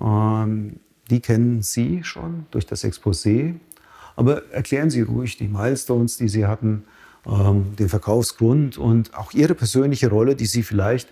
Ähm, 0.00 0.80
die 1.10 1.20
kennen 1.20 1.60
Sie 1.60 2.02
schon 2.02 2.46
durch 2.50 2.66
das 2.66 2.84
Exposé. 2.84 3.56
Aber 4.16 4.50
erklären 4.52 4.90
Sie 4.90 5.02
ruhig 5.02 5.36
die 5.36 5.48
Milestones, 5.48 6.16
die 6.16 6.28
Sie 6.28 6.46
hatten, 6.46 6.84
ähm, 7.26 7.76
den 7.76 7.88
Verkaufsgrund 7.90 8.78
und 8.78 9.14
auch 9.14 9.32
Ihre 9.32 9.54
persönliche 9.54 10.08
Rolle, 10.08 10.36
die 10.36 10.46
Sie 10.46 10.62
vielleicht 10.62 11.08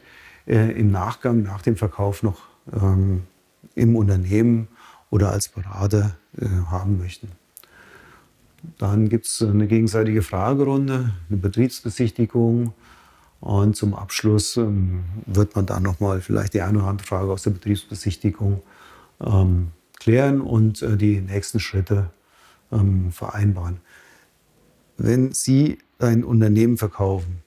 äh, 0.49 0.73
im 0.73 0.91
Nachgang, 0.91 1.43
nach 1.43 1.63
dem 1.63 1.77
Verkauf 1.77 2.23
noch 2.23 2.41
ähm, 2.73 3.25
im 3.75 3.97
Unternehmen 3.97 4.69
oder 5.11 5.31
als 5.31 5.49
Berater 5.49 6.17
äh, 6.37 6.47
haben 6.71 6.99
möchten. 6.99 7.29
Dann 8.79 9.09
gibt 9.09 9.27
es 9.27 9.43
eine 9.43 9.67
gegenseitige 9.67 10.23
Fragerunde, 10.23 11.13
eine 11.29 11.39
Betriebsbesichtigung 11.39 12.73
und 13.41 13.77
zum 13.77 13.95
Abschluss 13.95 14.57
ähm, 14.57 15.05
wird 15.27 15.55
man 15.55 15.67
dann 15.67 15.83
nochmal 15.83 16.21
vielleicht 16.21 16.55
die 16.55 16.63
eine 16.63 16.79
oder 16.79 16.89
andere 16.89 17.07
Frage 17.07 17.31
aus 17.31 17.43
der 17.43 17.51
Betriebsbesichtigung 17.51 18.63
ähm, 19.21 19.69
klären 20.01 20.41
und 20.41 20.83
äh, 20.83 20.97
die 20.97 21.21
nächsten 21.21 21.61
Schritte 21.61 22.11
ähm, 22.73 23.13
vereinbaren. 23.13 23.79
Wenn 24.97 25.33
Sie 25.33 25.79
ein 26.01 26.25
Unternehmen 26.25 26.77
verkaufen, 26.77 27.43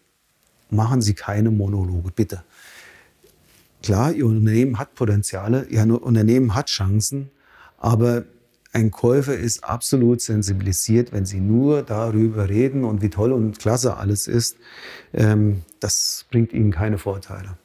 machen 0.69 1.01
Sie 1.01 1.13
keine 1.13 1.51
Monologe, 1.51 2.11
bitte. 2.11 2.43
Klar, 3.83 4.13
Ihr 4.13 4.25
Unternehmen 4.25 4.77
hat 4.77 4.95
Potenziale, 4.95 5.65
Ihr 5.69 5.81
Unternehmen 6.03 6.53
hat 6.53 6.67
Chancen, 6.67 7.31
aber 7.77 8.25
ein 8.73 8.91
Käufer 8.91 9.35
ist 9.35 9.63
absolut 9.63 10.21
sensibilisiert, 10.21 11.11
wenn 11.11 11.25
Sie 11.25 11.39
nur 11.39 11.83
darüber 11.83 12.47
reden 12.47 12.85
und 12.85 13.01
wie 13.01 13.09
toll 13.09 13.33
und 13.33 13.59
klasse 13.59 13.97
alles 13.97 14.27
ist. 14.27 14.57
Ähm, 15.13 15.63
das 15.79 16.25
bringt 16.29 16.53
Ihnen 16.53 16.71
keine 16.71 16.97
Vorteile. 16.97 17.57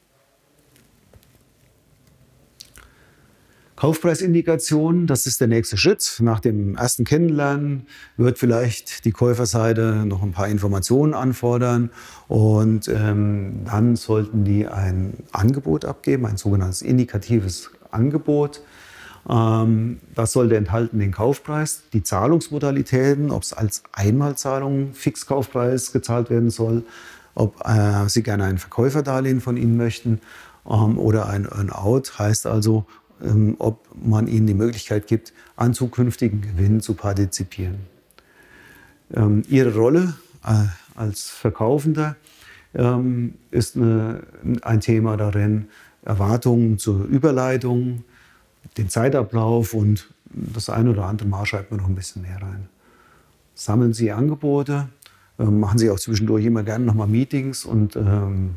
Kaufpreisindikation, 3.77 5.07
das 5.07 5.27
ist 5.27 5.39
der 5.39 5.49
nächste 5.49 5.77
Schritt. 5.77 6.17
Nach 6.21 6.41
dem 6.41 6.77
ersten 6.77 7.05
Kennenlernen 7.05 7.87
wird 8.17 8.39
vielleicht 8.39 9.05
die 9.05 9.13
Käuferseite 9.13 10.07
noch 10.07 10.23
ein 10.23 10.33
paar 10.33 10.49
Informationen 10.49 11.13
anfordern 11.13 11.91
und 12.27 12.89
ähm, 12.89 13.67
dann 13.67 13.97
sollten 13.97 14.45
die 14.45 14.67
ein 14.67 15.13
Angebot 15.33 15.85
abgeben, 15.85 16.25
ein 16.25 16.39
sogenanntes 16.39 16.81
indikatives 16.81 17.71
Angebot. 17.91 18.63
Ähm, 19.29 20.01
das 20.15 20.33
sollte 20.33 20.57
enthalten 20.57 20.99
den 20.99 21.13
Kaufpreis, 21.13 21.83
die 21.93 22.03
Zahlungsmodalitäten, 22.03 23.31
ob 23.31 23.43
es 23.43 23.53
als 23.53 23.83
Einmalzahlung 23.93 24.95
Fixkaufpreis 24.95 25.93
gezahlt 25.93 26.31
werden 26.31 26.49
soll, 26.49 26.83
ob 27.35 27.61
äh, 27.69 28.09
Sie 28.09 28.23
gerne 28.23 28.45
ein 28.45 28.57
Verkäuferdarlehen 28.57 29.43
von 29.43 29.59
Ihnen 29.59 29.77
möchten 29.77 30.23
ähm, 30.67 30.99
oder 30.99 31.29
ein 31.29 31.47
Earn-out, 31.47 32.19
heißt 32.19 32.47
also, 32.47 32.87
ob 33.59 33.89
man 33.95 34.27
ihnen 34.27 34.47
die 34.47 34.55
Möglichkeit 34.55 35.07
gibt, 35.07 35.33
an 35.57 35.73
zukünftigen 35.73 36.43
Gewinnen 36.43 36.81
zu 36.81 36.95
partizipieren. 36.95 37.79
Ähm, 39.15 39.43
ihre 39.49 39.75
Rolle 39.75 40.15
äh, 40.45 40.65
als 40.95 41.31
Verkaufender 41.31 42.17
ähm, 42.75 43.35
ist 43.51 43.77
ein 43.77 44.81
Thema 44.81 45.17
darin, 45.17 45.69
Erwartungen 46.03 46.79
zur 46.79 47.05
Überleitung, 47.05 48.05
den 48.77 48.89
Zeitablauf 48.89 49.75
und 49.75 50.09
das 50.31 50.69
eine 50.69 50.91
oder 50.91 51.07
andere 51.07 51.29
Mal 51.29 51.47
schreibt 51.47 51.71
man 51.71 51.81
noch 51.81 51.89
ein 51.89 51.95
bisschen 51.95 52.23
mehr 52.23 52.41
rein. 52.41 52.69
Sammeln 53.55 53.95
Sie 53.95 54.13
Angebote, 54.13 54.89
machen 55.39 55.79
Sie 55.79 55.91
auch 55.91 55.99
zwischendurch 55.99 56.45
immer 56.45 56.63
gerne 56.63 56.85
nochmal 56.85 57.09
Meetings 57.09 57.65
und 57.65 57.97
ähm, 57.97 58.57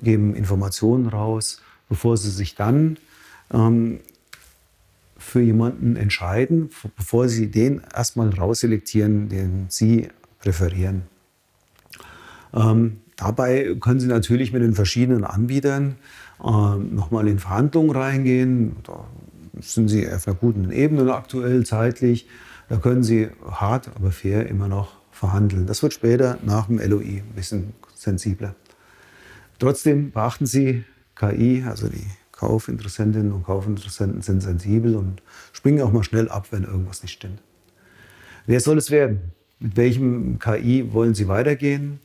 geben 0.00 0.34
Informationen 0.34 1.06
raus, 1.06 1.60
bevor 1.88 2.16
Sie 2.16 2.30
sich 2.30 2.54
dann 2.54 2.96
ähm, 3.52 4.00
für 5.18 5.40
jemanden 5.40 5.96
entscheiden, 5.96 6.70
bevor 6.96 7.28
Sie 7.28 7.50
den 7.50 7.82
erstmal 7.94 8.30
rausselektieren, 8.30 9.28
den 9.28 9.66
Sie 9.68 10.08
präferieren. 10.40 11.02
Ähm, 12.52 13.00
dabei 13.16 13.76
können 13.80 14.00
Sie 14.00 14.08
natürlich 14.08 14.52
mit 14.52 14.62
den 14.62 14.74
verschiedenen 14.74 15.24
Anbietern 15.24 15.96
ähm, 16.44 16.94
nochmal 16.94 17.28
in 17.28 17.38
Verhandlungen 17.38 17.90
reingehen. 17.90 18.76
Da 18.82 19.06
sind 19.60 19.88
Sie 19.88 20.10
auf 20.10 20.26
einer 20.26 20.36
guten 20.36 20.72
Ebene 20.72 21.14
aktuell 21.14 21.64
zeitlich. 21.64 22.26
Da 22.68 22.76
können 22.76 23.02
Sie 23.02 23.28
hart, 23.48 23.90
aber 23.94 24.10
fair 24.10 24.48
immer 24.48 24.68
noch 24.68 24.92
verhandeln. 25.12 25.66
Das 25.66 25.82
wird 25.82 25.94
später 25.94 26.38
nach 26.42 26.66
dem 26.66 26.78
LOI 26.78 27.18
ein 27.18 27.32
bisschen 27.36 27.74
sensibler. 27.94 28.54
Trotzdem 29.58 30.10
beachten 30.10 30.46
Sie 30.46 30.84
KI, 31.14 31.64
also 31.66 31.88
die 31.88 32.06
Kaufinteressentinnen 32.42 33.30
und 33.30 33.44
Kaufinteressenten 33.44 34.20
sind 34.20 34.42
sensibel 34.42 34.96
und 34.96 35.22
springen 35.52 35.80
auch 35.80 35.92
mal 35.92 36.02
schnell 36.02 36.28
ab, 36.28 36.48
wenn 36.50 36.64
irgendwas 36.64 37.00
nicht 37.02 37.12
stimmt. 37.12 37.40
Wer 38.46 38.58
soll 38.58 38.78
es 38.78 38.90
werden? 38.90 39.20
Mit 39.60 39.76
welchem 39.76 40.40
KI 40.40 40.92
wollen 40.92 41.14
Sie 41.14 41.28
weitergehen? 41.28 42.00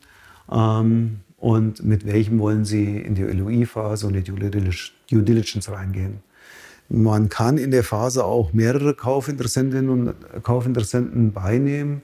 Ähm, 0.48 1.20
und 1.38 1.84
mit 1.84 2.06
welchem 2.06 2.38
wollen 2.38 2.64
Sie 2.64 2.98
in 2.98 3.16
die 3.16 3.22
LOI-Phase 3.22 4.06
und 4.06 4.12
die 4.12 4.22
Due 4.22 5.22
Diligence 5.22 5.68
reingehen? 5.70 6.20
Man 6.88 7.28
kann 7.28 7.58
in 7.58 7.72
der 7.72 7.82
Phase 7.82 8.24
auch 8.24 8.52
mehrere 8.52 8.94
Kaufinteressentinnen 8.94 9.90
und 9.90 10.14
Kaufinteressenten 10.44 11.32
beinehmen, 11.32 12.02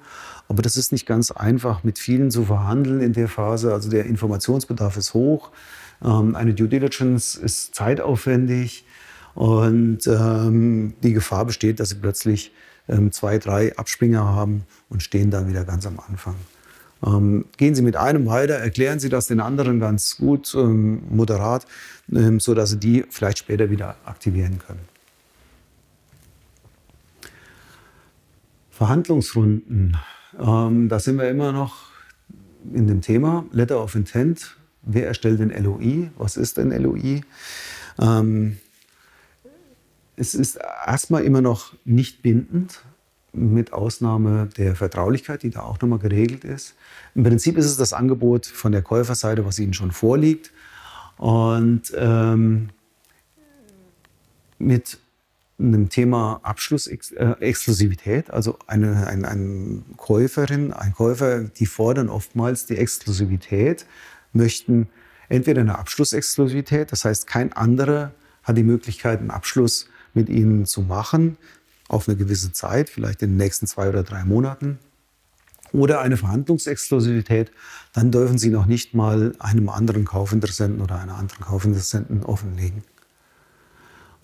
aber 0.48 0.60
das 0.60 0.76
ist 0.76 0.90
nicht 0.90 1.06
ganz 1.06 1.30
einfach, 1.30 1.84
mit 1.84 2.00
vielen 2.00 2.32
zu 2.32 2.44
verhandeln 2.44 3.00
in 3.00 3.12
der 3.12 3.28
Phase. 3.28 3.72
Also 3.72 3.88
der 3.88 4.06
Informationsbedarf 4.06 4.96
ist 4.96 5.14
hoch. 5.14 5.52
Ähm, 6.02 6.34
eine 6.34 6.54
Due 6.54 6.68
Diligence 6.68 7.36
ist 7.36 7.74
zeitaufwendig 7.74 8.84
und 9.34 10.06
ähm, 10.06 10.94
die 11.02 11.12
Gefahr 11.12 11.44
besteht, 11.44 11.80
dass 11.80 11.90
sie 11.90 11.96
plötzlich 11.96 12.52
ähm, 12.88 13.12
zwei, 13.12 13.38
drei 13.38 13.76
Abspringer 13.76 14.24
haben 14.24 14.64
und 14.88 15.02
stehen 15.02 15.30
dann 15.30 15.48
wieder 15.48 15.64
ganz 15.64 15.86
am 15.86 15.98
Anfang. 15.98 16.36
Ähm, 17.04 17.46
gehen 17.56 17.74
Sie 17.74 17.82
mit 17.82 17.96
einem 17.96 18.26
weiter, 18.26 18.54
erklären 18.54 18.98
Sie 18.98 19.08
das 19.08 19.26
den 19.26 19.40
anderen 19.40 19.80
ganz 19.80 20.16
gut, 20.16 20.54
ähm, 20.54 21.02
moderat, 21.10 21.66
ähm, 22.12 22.40
sodass 22.40 22.70
Sie 22.70 22.78
die 22.78 23.04
vielleicht 23.10 23.38
später 23.38 23.70
wieder 23.70 23.96
aktivieren 24.04 24.58
können. 24.58 24.80
Verhandlungsrunden, 28.70 29.96
ähm, 30.38 30.88
da 30.88 30.98
sind 30.98 31.18
wir 31.18 31.28
immer 31.28 31.52
noch 31.52 31.76
in 32.72 32.86
dem 32.86 33.02
Thema 33.02 33.44
Letter 33.52 33.82
of 33.82 33.94
Intent 33.94 34.56
Wer 34.86 35.06
erstellt 35.06 35.40
den 35.40 35.50
LOI? 35.50 36.10
Was 36.16 36.36
ist 36.36 36.58
ein 36.58 36.70
LOI? 36.70 37.22
Ähm, 38.00 38.58
es 40.16 40.34
ist 40.34 40.58
erstmal 40.86 41.24
immer 41.24 41.40
noch 41.40 41.74
nicht 41.84 42.22
bindend, 42.22 42.80
mit 43.34 43.72
Ausnahme 43.72 44.48
der 44.56 44.76
Vertraulichkeit, 44.76 45.42
die 45.42 45.50
da 45.50 45.60
auch 45.60 45.80
nochmal 45.80 45.98
geregelt 45.98 46.44
ist. 46.44 46.74
Im 47.14 47.24
Prinzip 47.24 47.56
ist 47.56 47.66
es 47.66 47.76
das 47.76 47.92
Angebot 47.92 48.46
von 48.46 48.72
der 48.72 48.82
Käuferseite, 48.82 49.44
was 49.44 49.58
Ihnen 49.58 49.74
schon 49.74 49.90
vorliegt. 49.90 50.52
Und 51.16 51.92
ähm, 51.96 52.70
mit 54.58 54.98
einem 55.58 55.88
Thema 55.88 56.40
Abschlussexklusivität, 56.42 58.28
äh, 58.28 58.32
also 58.32 58.58
eine, 58.66 59.06
eine, 59.06 59.28
eine 59.28 59.82
Käuferin, 59.96 60.72
ein 60.72 60.94
Käufer, 60.94 61.44
die 61.44 61.66
fordern 61.66 62.08
oftmals 62.08 62.66
die 62.66 62.76
Exklusivität, 62.76 63.86
möchten 64.34 64.88
entweder 65.28 65.60
eine 65.60 65.78
Abschlussexklusivität, 65.78 66.92
das 66.92 67.04
heißt 67.04 67.26
kein 67.26 67.52
anderer 67.52 68.12
hat 68.42 68.58
die 68.58 68.62
Möglichkeit, 68.62 69.20
einen 69.20 69.30
Abschluss 69.30 69.88
mit 70.12 70.28
ihnen 70.28 70.66
zu 70.66 70.82
machen, 70.82 71.38
auf 71.88 72.08
eine 72.08 72.16
gewisse 72.16 72.52
Zeit, 72.52 72.88
vielleicht 72.88 73.22
in 73.22 73.30
den 73.30 73.36
nächsten 73.36 73.66
zwei 73.66 73.88
oder 73.88 74.02
drei 74.02 74.24
Monaten, 74.24 74.78
oder 75.72 76.00
eine 76.00 76.16
Verhandlungsexklusivität, 76.16 77.50
dann 77.92 78.12
dürfen 78.12 78.38
sie 78.38 78.50
noch 78.50 78.66
nicht 78.66 78.94
mal 78.94 79.34
einem 79.40 79.68
anderen 79.68 80.04
Kaufinteressenten 80.04 80.80
oder 80.80 81.00
einer 81.00 81.16
anderen 81.16 81.44
Kaufinteressenten 81.44 82.22
offenlegen. 82.22 82.84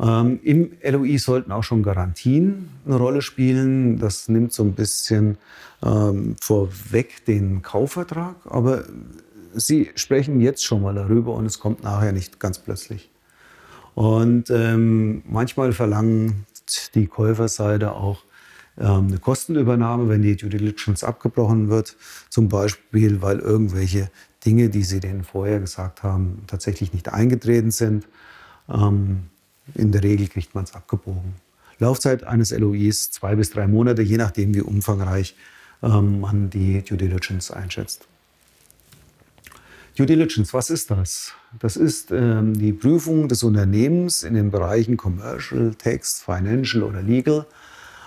Ähm, 0.01 0.39
Im 0.43 0.73
LOI 0.83 1.19
sollten 1.19 1.53
auch 1.53 1.65
schon 1.65 1.83
Garantien 1.83 2.71
eine 2.87 2.97
Rolle 2.97 3.21
spielen. 3.21 3.99
Das 3.99 4.29
nimmt 4.29 4.53
so 4.53 4.63
ein 4.63 4.75
bisschen 4.75 5.37
ähm, 5.83 6.37
vorweg 6.41 7.25
den 7.27 7.63
Kaufvertrag, 7.63 8.37
aber 8.45 8.85
Sie 9.55 9.91
sprechen 9.95 10.41
jetzt 10.41 10.65
schon 10.65 10.83
mal 10.83 10.95
darüber 10.95 11.35
und 11.35 11.47
es 11.47 11.59
kommt 11.59 11.83
nachher 11.83 12.13
nicht 12.13 12.41
ganz 12.41 12.59
plötzlich. 12.59 13.11
Und 13.95 14.51
ähm, 14.51 15.23
manchmal 15.27 15.73
verlangt 15.73 16.95
die 16.95 17.07
Käuferseite 17.07 17.93
auch 17.93 18.25
ähm, 18.79 19.09
eine 19.09 19.19
Kostenübernahme, 19.19 20.09
wenn 20.09 20.23
die 20.23 20.37
Due 20.37 20.49
Diligence 20.51 21.05
abgebrochen 21.05 21.69
wird. 21.69 21.97
Zum 22.29 22.49
Beispiel, 22.49 23.21
weil 23.23 23.39
irgendwelche 23.41 24.11
Dinge, 24.45 24.71
die 24.71 24.85
sie 24.85 25.01
denen 25.01 25.25
vorher 25.25 25.61
gesagt 25.61 26.03
haben, 26.03 26.45
tatsächlich 26.47 26.93
nicht 26.93 27.13
eingetreten 27.13 27.71
sind. 27.71 28.07
Ähm, 28.69 29.25
in 29.75 29.93
der 29.93 30.03
Regel 30.03 30.29
kriegt 30.29 30.55
man 30.55 30.65
es 30.65 30.75
abgebogen. 30.75 31.35
Laufzeit 31.79 32.25
eines 32.25 32.51
LOIs 32.51 33.11
zwei 33.11 33.35
bis 33.37 33.51
drei 33.51 33.67
Monate, 33.67 34.03
je 34.03 34.17
nachdem, 34.17 34.55
wie 34.55 34.61
umfangreich 34.61 35.35
ähm, 35.83 36.21
man 36.21 36.51
die 36.51 36.83
Due 36.83 36.99
Diligence 36.99 37.51
einschätzt. 37.51 38.07
Due 39.97 40.07
Diligence, 40.07 40.55
was 40.55 40.71
ist 40.71 40.91
das? 40.91 41.33
Das 41.59 41.77
ist 41.77 42.11
ähm, 42.13 42.55
die 42.57 42.73
Prüfung 42.73 43.29
des 43.29 43.43
Unternehmens 43.43 44.23
in 44.23 44.35
den 44.35 44.51
Bereichen 44.51 44.97
Commercial, 44.97 45.75
Text, 45.75 46.23
Financial 46.23 46.83
oder 46.83 47.03
Legal. 47.03 47.47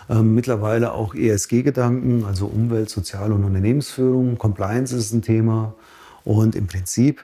Ähm, 0.10 0.34
mittlerweile 0.34 0.94
auch 0.94 1.14
ESG-Gedanken, 1.14 2.24
also 2.26 2.46
Umwelt, 2.48 2.90
Sozial- 2.90 3.32
und 3.32 3.44
Unternehmensführung. 3.44 4.38
Compliance 4.38 4.96
ist 4.96 5.14
ein 5.14 5.22
Thema. 5.22 5.76
Und 6.24 6.56
im 6.56 6.68
Prinzip 6.68 7.24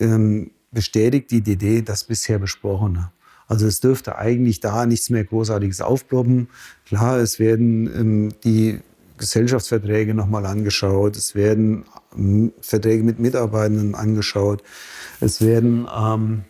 ähm, 0.00 0.50
bestätigt 0.72 1.30
die 1.30 1.42
DD 1.42 1.82
das 1.82 2.04
bisher 2.04 2.38
Besprochene. 2.38 3.10
Also 3.46 3.66
es 3.66 3.80
dürfte 3.80 4.16
eigentlich 4.16 4.60
da 4.60 4.84
nichts 4.86 5.10
mehr 5.10 5.24
Großartiges 5.24 5.80
aufploppen. 5.80 6.48
Klar, 6.86 7.18
es 7.18 7.38
werden 7.38 7.86
ähm, 7.94 8.34
die 8.44 8.80
Gesellschaftsverträge 9.18 10.14
nochmal 10.14 10.46
angeschaut, 10.46 11.16
es 11.16 11.34
werden 11.34 11.84
ähm, 12.16 12.52
Verträge 12.60 13.04
mit 13.04 13.18
Mitarbeitenden 13.18 13.94
angeschaut, 13.94 14.62
es 15.20 15.40
werden 15.40 15.86
ähm, 15.94 16.44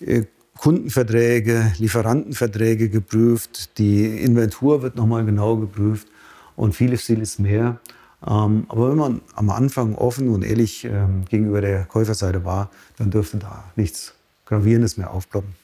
äh, 0.00 0.24
Kundenverträge, 0.56 1.72
Lieferantenverträge 1.78 2.90
geprüft, 2.90 3.78
die 3.78 4.18
Inventur 4.18 4.82
wird 4.82 4.96
nochmal 4.96 5.24
genau 5.24 5.56
geprüft 5.56 6.06
und 6.54 6.74
vieles, 6.74 7.02
vieles 7.02 7.38
mehr. 7.38 7.80
Ähm, 8.26 8.66
aber 8.68 8.90
wenn 8.90 8.98
man 8.98 9.20
am 9.34 9.48
Anfang 9.48 9.94
offen 9.94 10.28
und 10.28 10.44
ehrlich 10.44 10.84
ähm, 10.84 11.24
gegenüber 11.28 11.62
der 11.62 11.84
Käuferseite 11.86 12.44
war, 12.44 12.70
dann 12.98 13.10
dürfte 13.10 13.38
da 13.38 13.64
nichts 13.76 14.14
Gravierendes 14.44 14.98
mehr 14.98 15.10
aufploppen. 15.12 15.54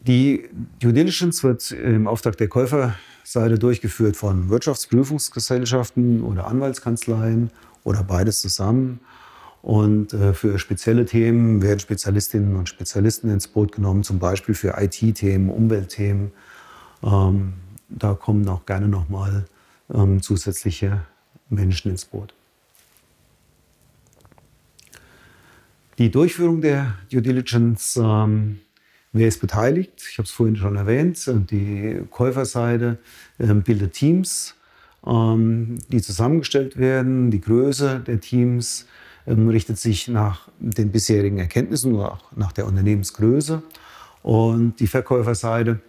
Die 0.00 0.48
Due 0.80 0.92
Diligence 0.92 1.42
wird 1.42 1.70
im 1.72 2.06
Auftrag 2.06 2.36
der 2.36 2.48
Käuferseite 3.26 3.58
durchgeführt 3.58 4.16
von 4.16 4.50
Wirtschaftsprüfungsgesellschaften 4.50 6.22
oder 6.22 6.46
Anwaltskanzleien 6.46 7.50
oder 7.82 8.04
beides 8.04 8.40
zusammen. 8.40 9.00
Und 9.62 10.12
äh, 10.14 10.32
für 10.32 10.60
spezielle 10.60 11.06
Themen 11.06 11.60
werden 11.60 11.80
Spezialistinnen 11.80 12.54
und 12.54 12.68
Spezialisten 12.68 13.28
ins 13.30 13.48
Boot 13.48 13.72
genommen, 13.72 14.04
zum 14.04 14.20
Beispiel 14.20 14.54
für 14.54 14.80
IT-Themen, 14.80 15.50
Umweltthemen. 15.50 16.30
Ähm, 17.02 17.54
da 17.88 18.14
kommen 18.14 18.48
auch 18.48 18.64
gerne 18.64 18.86
nochmal 18.86 19.46
ähm, 19.92 20.22
zusätzliche 20.22 21.00
Menschen 21.48 21.90
ins 21.90 22.04
Boot. 22.04 22.32
Die 25.98 26.12
Durchführung 26.12 26.60
der 26.60 26.94
Due 27.10 27.22
Diligence, 27.22 27.96
ähm, 28.00 28.60
wer 29.16 29.28
ist 29.28 29.40
beteiligt? 29.40 30.04
Ich 30.10 30.18
habe 30.18 30.26
es 30.26 30.30
vorhin 30.30 30.56
schon 30.56 30.76
erwähnt. 30.76 31.30
Die 31.50 32.00
Käuferseite 32.10 32.98
ähm, 33.38 33.62
bildet 33.62 33.94
Teams, 33.94 34.54
ähm, 35.06 35.78
die 35.88 36.02
zusammengestellt 36.02 36.76
werden. 36.76 37.30
Die 37.30 37.40
Größe 37.40 38.00
der 38.00 38.20
Teams 38.20 38.86
ähm, 39.26 39.48
richtet 39.48 39.78
sich 39.78 40.08
nach 40.08 40.48
den 40.58 40.92
bisherigen 40.92 41.38
Erkenntnissen 41.38 41.94
oder 41.94 42.12
auch 42.12 42.32
nach 42.36 42.52
der 42.52 42.66
Unternehmensgröße. 42.66 43.62
Und 44.22 44.80
die 44.80 44.86
Verkäuferseite 44.86 45.80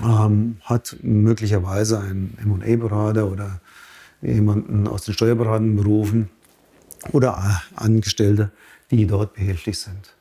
ähm, 0.00 0.56
hat 0.62 0.96
möglicherweise 1.02 2.00
einen 2.00 2.36
M&A-Berater 2.42 3.30
oder 3.30 3.60
jemanden 4.22 4.86
aus 4.86 5.04
den 5.04 5.14
Steuerberatenden 5.14 5.76
berufen 5.76 6.28
oder 7.12 7.62
Angestellte, 7.76 8.50
die 8.90 9.06
dort 9.06 9.34
behilflich 9.34 9.78
sind. 9.78 10.17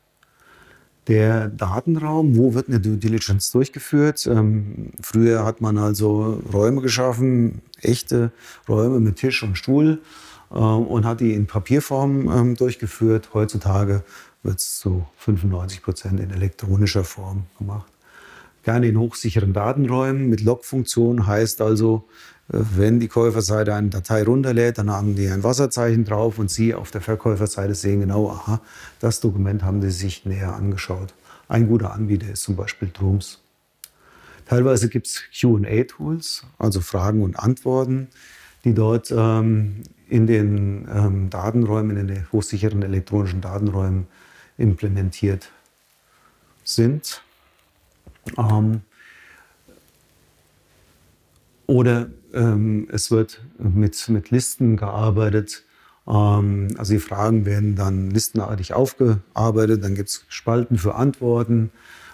Der 1.08 1.48
Datenraum, 1.48 2.36
wo 2.36 2.54
wird 2.54 2.67
eine 2.67 2.82
Due 2.82 2.98
Diligence 2.98 3.52
durchgeführt? 3.52 4.28
Ähm, 4.28 4.91
früher 5.02 5.46
hat 5.46 5.62
man 5.62 5.78
also 5.78 6.41
Räume 6.52 6.82
geschaffen, 6.82 7.62
echte 7.82 8.32
Räume 8.67 9.00
mit 9.00 9.15
Tisch 9.15 9.41
und 9.43 9.58
Stuhl 9.58 10.02
äh, 10.52 10.56
und 10.56 11.06
hat 11.06 11.22
die 11.22 11.34
in 11.34 11.48
Papierform 11.48 12.30
ähm, 12.30 12.56
durchgeführt. 12.56 13.30
Heutzutage 13.34 14.04
wird 14.43 14.60
es 14.60 14.80
zu 14.80 15.06
95 15.17 15.82
Prozent 15.82 16.20
in 16.20 16.32
elektronischer 16.32 17.06
Form 17.06 17.43
gemacht 17.58 17.91
gerne 18.67 18.89
in 18.89 19.00
hochsicheren 19.00 19.54
Datenräumen 19.54 20.28
mit 20.28 20.41
Log-Funktion. 20.41 21.26
Heißt 21.26 21.62
also, 21.62 22.04
wenn 22.50 23.00
die 23.00 23.10
Käuferseite 23.10 23.74
eine 23.74 23.90
Datei 23.90 24.24
runterlädt, 24.24 24.78
dann 24.78 24.90
haben 24.90 25.16
die 25.16 25.28
ein 25.28 25.44
Wasserzeichen 25.44 26.06
drauf 26.06 26.40
und 26.40 26.50
Sie 26.50 26.74
auf 26.74 26.92
der 26.92 27.02
Verkäuferseite 27.02 27.76
sehen 27.76 28.00
genau, 28.00 28.30
aha, 28.30 28.62
das 29.00 29.20
Dokument 29.20 29.64
haben 29.64 29.82
Sie 29.82 29.92
sich 29.92 30.26
näher 30.26 30.54
angeschaut. 30.56 31.14
Ein 31.50 31.68
guter 31.68 31.94
Anbieter 31.94 32.30
ist 32.30 32.44
zum 32.44 32.56
Beispiel 32.56 32.90
Drooms. 32.94 33.40
Teilweise 34.46 34.88
gibt 34.88 35.08
es 35.08 35.24
QA-Tools, 35.38 36.46
also 36.58 36.80
Fragen 36.80 37.22
und 37.22 37.38
Antworten, 37.38 38.08
die 38.64 38.74
dort 38.74 39.14
ähm, 39.16 39.84
in 40.08 40.26
den 40.26 40.88
ähm, 40.94 41.30
Datenräumen, 41.30 41.98
in 41.98 42.08
den 42.08 42.32
hochsicheren 42.32 42.82
elektronischen 42.82 43.42
Datenräumen 43.42 44.08
implementiert 44.58 45.52
sind. 46.64 47.22
Ähm, 48.38 48.82
oder 51.68 52.08
ähm, 52.34 52.88
es 52.92 53.12
wird 53.12 53.42
mit, 53.60 54.10
mit 54.10 54.32
Listen 54.32 54.78
gearbeitet. 54.78 55.66
Ähm, 56.08 56.70
also 56.78 56.94
die 56.94 57.00
Fragen 57.00 57.46
werden 57.46 57.76
dann 57.76 58.10
listenartig 58.10 58.74
aufgearbeitet. 58.74 59.84
Dann 59.84 59.94
gibt 59.94 60.10
es 60.10 60.26
Spalten 60.30 60.78
für 60.78 60.96
Antworten 60.96 61.72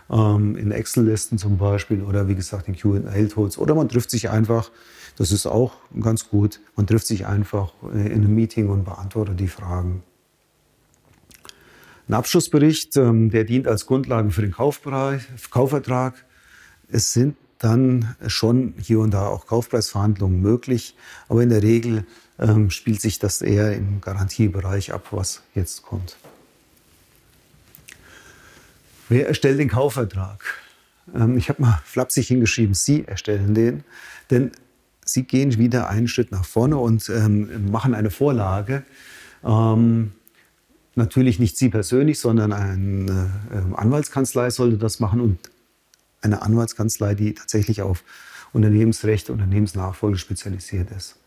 ähm, 0.10 0.58
in 0.58 0.72
Excel-Listen 0.72 1.38
zum 1.38 1.58
Beispiel 1.58 2.02
oder 2.02 2.28
wie 2.28 2.36
gesagt 2.36 2.68
in 2.68 2.76
QA-Tools. 2.76 3.58
Oder 3.58 3.76
man 3.76 3.90
trifft 3.90 4.10
sich 4.10 4.30
einfach, 4.30 4.72
das 5.18 5.32
ist 5.32 5.46
auch 5.46 5.74
ganz 6.00 6.28
gut, 6.30 6.60
man 6.76 6.88
trifft 6.88 7.06
sich 7.06 7.28
einfach 7.28 7.74
in 7.94 8.12
einem 8.12 8.34
Meeting 8.34 8.70
und 8.70 8.84
beantwortet 8.84 9.40
die 9.40 9.48
Fragen. 9.48 10.04
Ein 12.08 12.16
Abschlussbericht, 12.16 12.98
ähm, 12.98 13.30
der 13.30 13.44
dient 13.46 13.68
als 13.68 13.86
Grundlage 13.86 14.32
für 14.32 14.42
den 14.42 14.52
Kaufvertrag. 14.52 16.26
Es 16.90 17.14
sind 17.14 17.38
dann 17.64 18.16
schon 18.28 18.74
hier 18.80 19.00
und 19.00 19.12
da 19.12 19.28
auch 19.28 19.48
Kaufpreisverhandlungen 19.48 20.42
möglich, 20.42 20.96
aber 21.30 21.44
in 21.44 21.50
der 21.50 21.64
Regel 21.64 22.06
ähm, 22.40 22.70
spielt 22.70 23.02
sich 23.02 23.20
das 23.20 23.42
eher 23.42 23.74
im 23.74 24.02
Garantiebereich 24.02 24.94
ab, 24.94 25.08
was 25.12 25.42
jetzt 25.56 25.84
kommt. 25.84 26.18
Wer 29.10 29.28
erstellt 29.28 29.60
den 29.60 29.70
Kaufvertrag? 29.70 30.44
Ähm, 31.16 31.38
ich 31.38 31.50
habe 31.50 31.62
mal 31.62 31.82
flapsig 31.86 32.28
hingeschrieben, 32.28 32.74
Sie 32.74 33.06
erstellen 33.06 33.54
den, 33.54 33.84
denn 34.30 34.52
Sie 35.06 35.24
gehen 35.24 35.58
wieder 35.58 35.90
einen 35.90 36.08
Schritt 36.08 36.32
nach 36.32 36.46
vorne 36.46 36.78
und 36.78 37.10
ähm, 37.10 37.72
machen 37.72 37.94
eine 37.94 38.10
Vorlage. 38.10 38.84
Ähm, 39.44 40.14
Natürlich 40.96 41.40
nicht 41.40 41.58
Sie 41.58 41.70
persönlich, 41.70 42.20
sondern 42.20 42.54
eine 42.54 43.32
ähm, 43.52 43.76
Anwaltskanzlei 43.76 44.52
sollte 44.52 44.78
das 44.78 45.00
machen 45.00 45.22
und 45.22 45.40
eine 46.24 46.42
Anwaltskanzlei, 46.42 47.16
die 47.16 47.34
tatsächlich 47.34 47.82
auf 47.82 48.04
Unternehmensrecht, 48.54 49.30
Unternehmensnachfolge 49.30 50.18
spezialisiert 50.18 50.92
ist. 50.92 51.18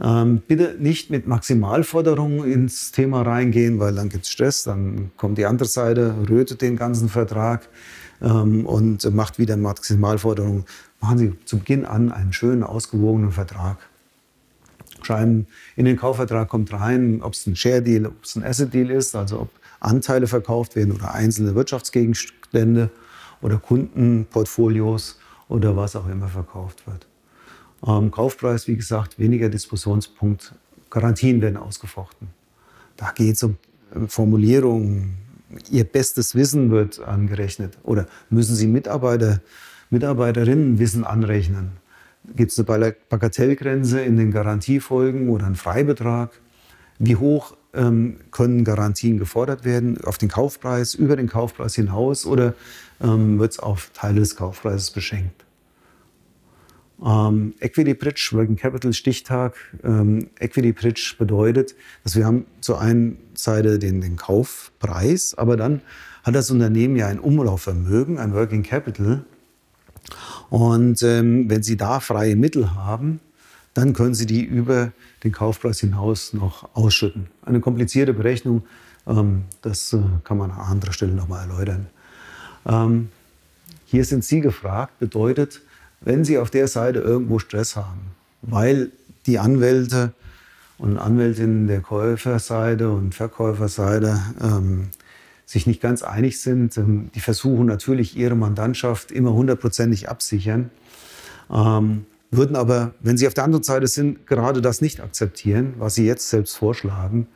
Ähm, 0.00 0.42
bitte 0.46 0.76
nicht 0.78 1.10
mit 1.10 1.26
Maximalforderungen 1.26 2.50
ins 2.50 2.92
Thema 2.92 3.22
reingehen, 3.22 3.80
weil 3.80 3.94
dann 3.94 4.08
gibt 4.08 4.24
es 4.24 4.30
Stress, 4.30 4.62
dann 4.62 5.10
kommt 5.16 5.38
die 5.38 5.46
andere 5.46 5.68
Seite, 5.68 6.14
rötet 6.28 6.62
den 6.62 6.76
ganzen 6.76 7.08
Vertrag 7.08 7.68
ähm, 8.22 8.64
und 8.64 9.12
macht 9.12 9.40
wieder 9.40 9.56
Maximalforderungen. 9.56 10.64
Machen 11.00 11.18
Sie 11.18 11.32
zu 11.44 11.58
Beginn 11.58 11.84
an 11.84 12.12
einen 12.12 12.32
schönen, 12.32 12.62
ausgewogenen 12.62 13.32
Vertrag. 13.32 13.78
Schreiben 15.02 15.46
in 15.74 15.84
den 15.84 15.96
Kaufvertrag 15.96 16.48
kommt 16.48 16.72
rein, 16.72 17.20
ob 17.22 17.32
es 17.32 17.46
ein 17.46 17.56
Share-Deal, 17.56 18.06
ob 18.06 18.24
es 18.24 18.36
ein 18.36 18.44
Asset-Deal 18.44 18.90
ist, 18.90 19.16
also 19.16 19.40
ob 19.40 19.50
Anteile 19.80 20.26
verkauft 20.26 20.76
werden 20.76 20.92
oder 20.92 21.14
einzelne 21.14 21.54
Wirtschaftsgegenstände 21.54 22.90
oder 23.40 23.58
Kundenportfolios 23.58 25.18
oder 25.48 25.76
was 25.76 25.96
auch 25.96 26.08
immer 26.08 26.28
verkauft 26.28 26.86
wird. 26.86 27.06
Ähm, 27.86 28.10
Kaufpreis, 28.10 28.66
wie 28.66 28.76
gesagt, 28.76 29.18
weniger 29.18 29.48
Diskussionspunkt. 29.48 30.54
Garantien 30.90 31.40
werden 31.40 31.56
ausgefochten. 31.56 32.28
Da 32.96 33.12
geht 33.12 33.36
es 33.36 33.42
um 33.42 33.56
äh, 33.94 34.06
Formulierungen. 34.08 35.18
Ihr 35.70 35.84
bestes 35.84 36.34
Wissen 36.34 36.70
wird 36.70 37.00
angerechnet. 37.00 37.78
Oder 37.82 38.06
müssen 38.30 38.54
Sie 38.54 38.66
Mitarbeiter, 38.66 39.40
Mitarbeiterinnenwissen 39.90 41.04
anrechnen? 41.04 41.72
Gibt 42.36 42.52
es 42.52 42.68
eine 42.68 42.94
Bagatellgrenze 43.08 44.00
in 44.00 44.16
den 44.16 44.30
Garantiefolgen 44.30 45.30
oder 45.30 45.46
einen 45.46 45.54
Freibetrag? 45.54 46.38
Wie 46.98 47.16
hoch 47.16 47.56
ähm, 47.74 48.18
können 48.30 48.64
Garantien 48.64 49.18
gefordert 49.18 49.64
werden? 49.64 50.02
Auf 50.04 50.18
den 50.18 50.28
Kaufpreis, 50.28 50.94
über 50.94 51.16
den 51.16 51.28
Kaufpreis 51.28 51.74
hinaus 51.74 52.26
oder 52.26 52.54
ähm, 53.00 53.38
wird 53.38 53.52
es 53.52 53.58
auf 53.58 53.90
Teile 53.94 54.20
des 54.20 54.36
Kaufpreises 54.36 54.90
beschenkt? 54.90 55.44
Ähm, 57.04 57.54
Equity 57.60 57.94
Bridge, 57.94 58.30
Working 58.32 58.56
Capital 58.56 58.92
Stichtag. 58.92 59.54
Ähm, 59.84 60.30
Equity 60.40 60.72
Bridge 60.72 61.14
bedeutet, 61.18 61.76
dass 62.02 62.16
wir 62.16 62.26
haben 62.26 62.46
zur 62.60 62.80
einen 62.80 63.18
Seite 63.34 63.78
den, 63.78 64.00
den 64.00 64.16
Kaufpreis, 64.16 65.34
aber 65.36 65.56
dann 65.56 65.80
hat 66.24 66.34
das 66.34 66.50
Unternehmen 66.50 66.96
ja 66.96 67.06
ein 67.06 67.20
Umlaufvermögen, 67.20 68.18
ein 68.18 68.34
Working 68.34 68.62
Capital. 68.62 69.24
Und 70.50 71.02
ähm, 71.02 71.48
wenn 71.48 71.62
Sie 71.62 71.76
da 71.76 72.00
freie 72.00 72.34
Mittel 72.34 72.74
haben, 72.74 73.20
dann 73.78 73.92
können 73.92 74.14
Sie 74.14 74.26
die 74.26 74.42
über 74.42 74.90
den 75.22 75.30
Kaufpreis 75.30 75.78
hinaus 75.78 76.32
noch 76.32 76.68
ausschütten. 76.74 77.28
Eine 77.44 77.60
komplizierte 77.60 78.12
Berechnung, 78.12 78.64
ähm, 79.06 79.44
das 79.62 79.92
äh, 79.92 80.00
kann 80.24 80.36
man 80.36 80.50
an 80.50 80.58
anderer 80.58 80.92
Stelle 80.92 81.12
nochmal 81.12 81.48
erläutern. 81.48 81.86
Ähm, 82.66 83.08
hier 83.86 84.04
sind 84.04 84.24
Sie 84.24 84.40
gefragt, 84.40 84.98
bedeutet, 84.98 85.60
wenn 86.00 86.24
Sie 86.24 86.38
auf 86.38 86.50
der 86.50 86.66
Seite 86.66 86.98
irgendwo 86.98 87.38
Stress 87.38 87.76
haben, 87.76 88.00
weil 88.42 88.90
die 89.26 89.38
Anwälte 89.38 90.12
und 90.78 90.98
Anwältinnen 90.98 91.68
der 91.68 91.80
Käuferseite 91.80 92.90
und 92.90 93.14
Verkäuferseite 93.14 94.20
ähm, 94.40 94.88
sich 95.46 95.68
nicht 95.68 95.80
ganz 95.80 96.02
einig 96.02 96.40
sind, 96.40 96.76
ähm, 96.78 97.10
die 97.14 97.20
versuchen 97.20 97.66
natürlich 97.66 98.16
ihre 98.16 98.34
Mandantschaft 98.34 99.12
immer 99.12 99.32
hundertprozentig 99.34 100.08
absichern, 100.08 100.70
ähm, 101.48 102.06
würden 102.30 102.56
aber, 102.56 102.94
wenn 103.00 103.16
sie 103.16 103.26
auf 103.26 103.34
der 103.34 103.44
anderen 103.44 103.64
Seite 103.64 103.86
sind, 103.86 104.26
gerade 104.26 104.60
das 104.60 104.80
nicht 104.80 105.00
akzeptieren, 105.00 105.74
was 105.78 105.94
sie 105.94 106.06
jetzt 106.06 106.28
selbst 106.28 106.56
vorschlagen. 106.56 107.26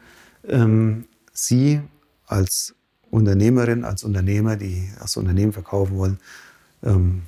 Ähm, 0.46 1.06
sie 1.32 1.80
als 2.26 2.74
Unternehmerin, 3.10 3.84
als 3.84 4.04
Unternehmer, 4.04 4.56
die 4.56 4.90
das 4.98 5.16
Unternehmen 5.16 5.52
verkaufen 5.52 5.96
wollen, 5.96 6.18
ähm, 6.82 7.22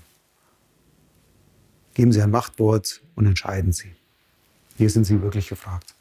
Geben 1.94 2.10
Sie 2.12 2.20
ein 2.20 2.30
Machtwort 2.30 3.00
und 3.14 3.26
entscheiden 3.26 3.72
Sie. 3.72 3.94
Hier 4.76 4.90
sind 4.90 5.04
Sie 5.04 5.22
wirklich 5.22 5.48
gefragt. 5.48 5.94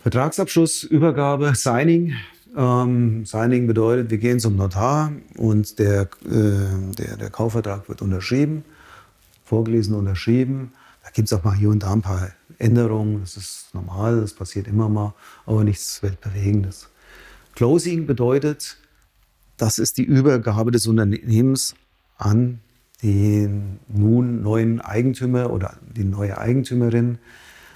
Vertragsabschluss, 0.00 0.82
Übergabe, 0.84 1.54
Signing. 1.54 2.14
Ähm, 2.56 3.26
Signing 3.26 3.66
bedeutet, 3.66 4.10
wir 4.10 4.18
gehen 4.18 4.38
zum 4.38 4.56
Notar 4.56 5.12
und 5.36 5.78
der, 5.78 6.02
äh, 6.24 6.92
der, 6.98 7.16
der 7.16 7.30
Kaufvertrag 7.30 7.88
wird 7.88 8.00
unterschrieben, 8.00 8.64
vorgelesen, 9.44 9.94
unterschrieben. 9.94 10.72
Da 11.02 11.10
gibt 11.10 11.26
es 11.26 11.32
auch 11.32 11.42
mal 11.42 11.54
hier 11.54 11.70
und 11.70 11.82
da 11.82 11.92
ein 11.92 12.02
paar 12.02 12.30
Änderungen. 12.58 13.20
Das 13.20 13.36
ist 13.36 13.74
normal, 13.74 14.20
das 14.20 14.34
passiert 14.34 14.68
immer 14.68 14.88
mal, 14.88 15.14
aber 15.46 15.64
nichts 15.64 16.02
Weltbewegendes. 16.02 16.88
Closing 17.56 18.06
bedeutet, 18.06 18.76
das 19.56 19.78
ist 19.78 19.98
die 19.98 20.04
Übergabe 20.04 20.70
des 20.70 20.86
Unternehmens 20.86 21.74
an 22.18 22.60
den 23.02 23.80
nun 23.88 24.42
neuen 24.42 24.80
Eigentümer 24.80 25.50
oder 25.50 25.76
die 25.94 26.04
neue 26.04 26.38
Eigentümerin 26.38 27.18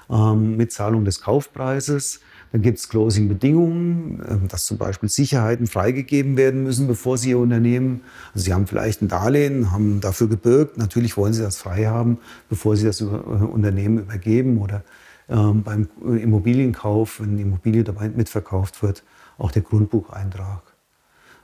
ähm, 0.08 0.56
mit 0.56 0.72
Zahlung 0.72 1.04
des 1.04 1.20
Kaufpreises. 1.20 2.20
Dann 2.52 2.62
gibt 2.62 2.78
es 2.78 2.88
Closing-Bedingungen, 2.88 4.20
äh, 4.20 4.48
dass 4.48 4.66
zum 4.66 4.78
Beispiel 4.78 5.08
Sicherheiten 5.08 5.66
freigegeben 5.66 6.36
werden 6.36 6.62
müssen, 6.62 6.86
bevor 6.86 7.18
Sie 7.18 7.30
Ihr 7.30 7.38
Unternehmen, 7.38 8.02
also 8.34 8.44
Sie 8.44 8.54
haben 8.54 8.66
vielleicht 8.66 9.02
ein 9.02 9.08
Darlehen, 9.08 9.70
haben 9.70 10.00
dafür 10.00 10.28
gebürgt, 10.28 10.78
natürlich 10.78 11.16
wollen 11.16 11.32
Sie 11.32 11.42
das 11.42 11.58
frei 11.58 11.86
haben, 11.86 12.18
bevor 12.48 12.76
Sie 12.76 12.86
das 12.86 13.00
äh, 13.00 13.04
Unternehmen 13.04 13.98
übergeben 13.98 14.58
oder 14.58 14.82
ähm, 15.28 15.62
beim 15.62 15.88
Immobilienkauf, 16.00 17.20
wenn 17.20 17.36
die 17.36 17.42
Immobilie 17.42 17.84
dabei 17.84 18.08
mitverkauft 18.08 18.82
wird, 18.82 19.04
auch 19.36 19.50
der 19.50 19.62
Grundbucheintrag. 19.62 20.62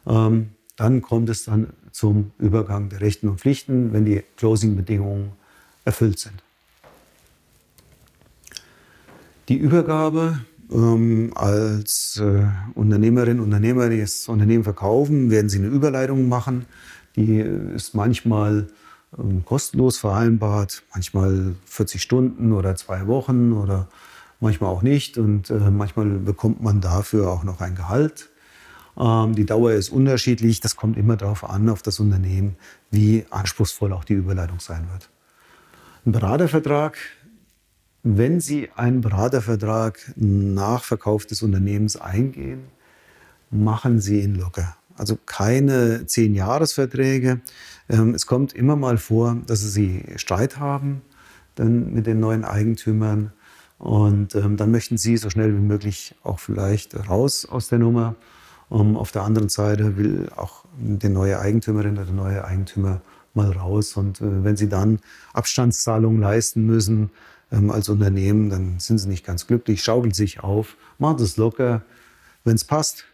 Ähm, 0.06 0.50
dann 0.76 1.02
kommt 1.02 1.28
es 1.28 1.44
dann 1.44 1.68
zum 1.92 2.32
Übergang 2.38 2.88
der 2.88 3.00
Rechten 3.00 3.28
und 3.28 3.40
Pflichten, 3.40 3.92
wenn 3.92 4.04
die 4.04 4.24
Closing-Bedingungen 4.36 5.32
erfüllt 5.84 6.18
sind. 6.18 6.42
Die 9.48 9.56
Übergabe 9.56 10.40
ähm, 10.74 11.30
als 11.34 12.20
äh, 12.20 12.46
Unternehmerin, 12.74 13.40
Unternehmer, 13.40 13.88
die 13.88 14.00
das 14.00 14.28
Unternehmen 14.28 14.64
verkaufen, 14.64 15.30
werden 15.30 15.48
sie 15.48 15.58
eine 15.58 15.68
Überleitung 15.68 16.28
machen. 16.28 16.66
Die 17.16 17.38
ist 17.38 17.94
manchmal 17.94 18.66
ähm, 19.16 19.44
kostenlos 19.44 19.98
vereinbart, 19.98 20.82
manchmal 20.92 21.54
40 21.66 22.02
Stunden 22.02 22.52
oder 22.52 22.74
zwei 22.74 23.06
Wochen 23.06 23.52
oder 23.52 23.88
manchmal 24.40 24.70
auch 24.70 24.82
nicht. 24.82 25.16
Und 25.16 25.50
äh, 25.50 25.70
manchmal 25.70 26.06
bekommt 26.06 26.62
man 26.62 26.80
dafür 26.80 27.30
auch 27.30 27.44
noch 27.44 27.60
ein 27.60 27.76
Gehalt. 27.76 28.30
Ähm, 28.98 29.34
die 29.34 29.46
Dauer 29.46 29.72
ist 29.72 29.90
unterschiedlich. 29.90 30.60
Das 30.60 30.74
kommt 30.74 30.96
immer 30.96 31.16
darauf 31.16 31.48
an, 31.48 31.68
auf 31.68 31.82
das 31.82 32.00
Unternehmen, 32.00 32.56
wie 32.90 33.24
anspruchsvoll 33.30 33.92
auch 33.92 34.04
die 34.04 34.14
Überleitung 34.14 34.58
sein 34.58 34.88
wird. 34.90 35.08
Ein 36.04 36.12
Beratervertrag. 36.12 36.98
Wenn 38.06 38.38
Sie 38.38 38.68
einen 38.76 39.00
Beratervertrag 39.00 40.12
nach 40.14 40.84
Verkauf 40.84 41.24
des 41.24 41.42
Unternehmens 41.42 41.96
eingehen, 41.96 42.64
machen 43.50 43.98
Sie 43.98 44.20
ihn 44.20 44.34
locker. 44.34 44.76
Also 44.96 45.18
keine 45.24 46.04
zehn 46.06 46.34
Jahresverträge. 46.34 47.40
Ähm, 47.88 48.14
es 48.14 48.26
kommt 48.26 48.52
immer 48.52 48.76
mal 48.76 48.98
vor, 48.98 49.38
dass 49.46 49.60
Sie 49.60 50.04
Streit 50.16 50.58
haben 50.58 51.00
dann 51.54 51.94
mit 51.94 52.06
den 52.06 52.20
neuen 52.20 52.44
Eigentümern. 52.44 53.32
Und 53.78 54.34
ähm, 54.34 54.58
dann 54.58 54.70
möchten 54.70 54.98
Sie 54.98 55.16
so 55.16 55.30
schnell 55.30 55.54
wie 55.54 55.60
möglich 55.60 56.14
auch 56.22 56.38
vielleicht 56.38 57.08
raus 57.08 57.46
aus 57.46 57.68
der 57.68 57.78
Nummer. 57.78 58.16
Um, 58.70 58.96
auf 58.96 59.12
der 59.12 59.22
anderen 59.22 59.50
Seite 59.50 59.96
will 59.96 60.28
auch 60.36 60.64
die 60.78 61.08
neue 61.08 61.38
Eigentümerin 61.38 61.94
oder 61.94 62.06
der 62.06 62.14
neue 62.14 62.44
Eigentümer 62.44 63.02
mal 63.34 63.50
raus. 63.50 63.96
Und 63.96 64.20
äh, 64.20 64.44
wenn 64.44 64.56
sie 64.56 64.68
dann 64.68 65.00
Abstandszahlungen 65.32 66.20
leisten 66.20 66.64
müssen 66.66 67.10
ähm, 67.54 67.70
als 67.70 67.88
Unternehmen, 67.88 68.50
dann 68.50 68.80
sind 68.80 68.98
sie 68.98 69.08
nicht 69.08 69.24
ganz 69.24 69.46
glücklich, 69.46 69.82
schaukeln 69.82 70.12
sich 70.12 70.40
auf, 70.40 70.76
machen 70.98 71.22
es 71.22 71.36
locker. 71.36 71.82
Wenn 72.44 72.56
es 72.56 72.64
passt, 72.64 73.04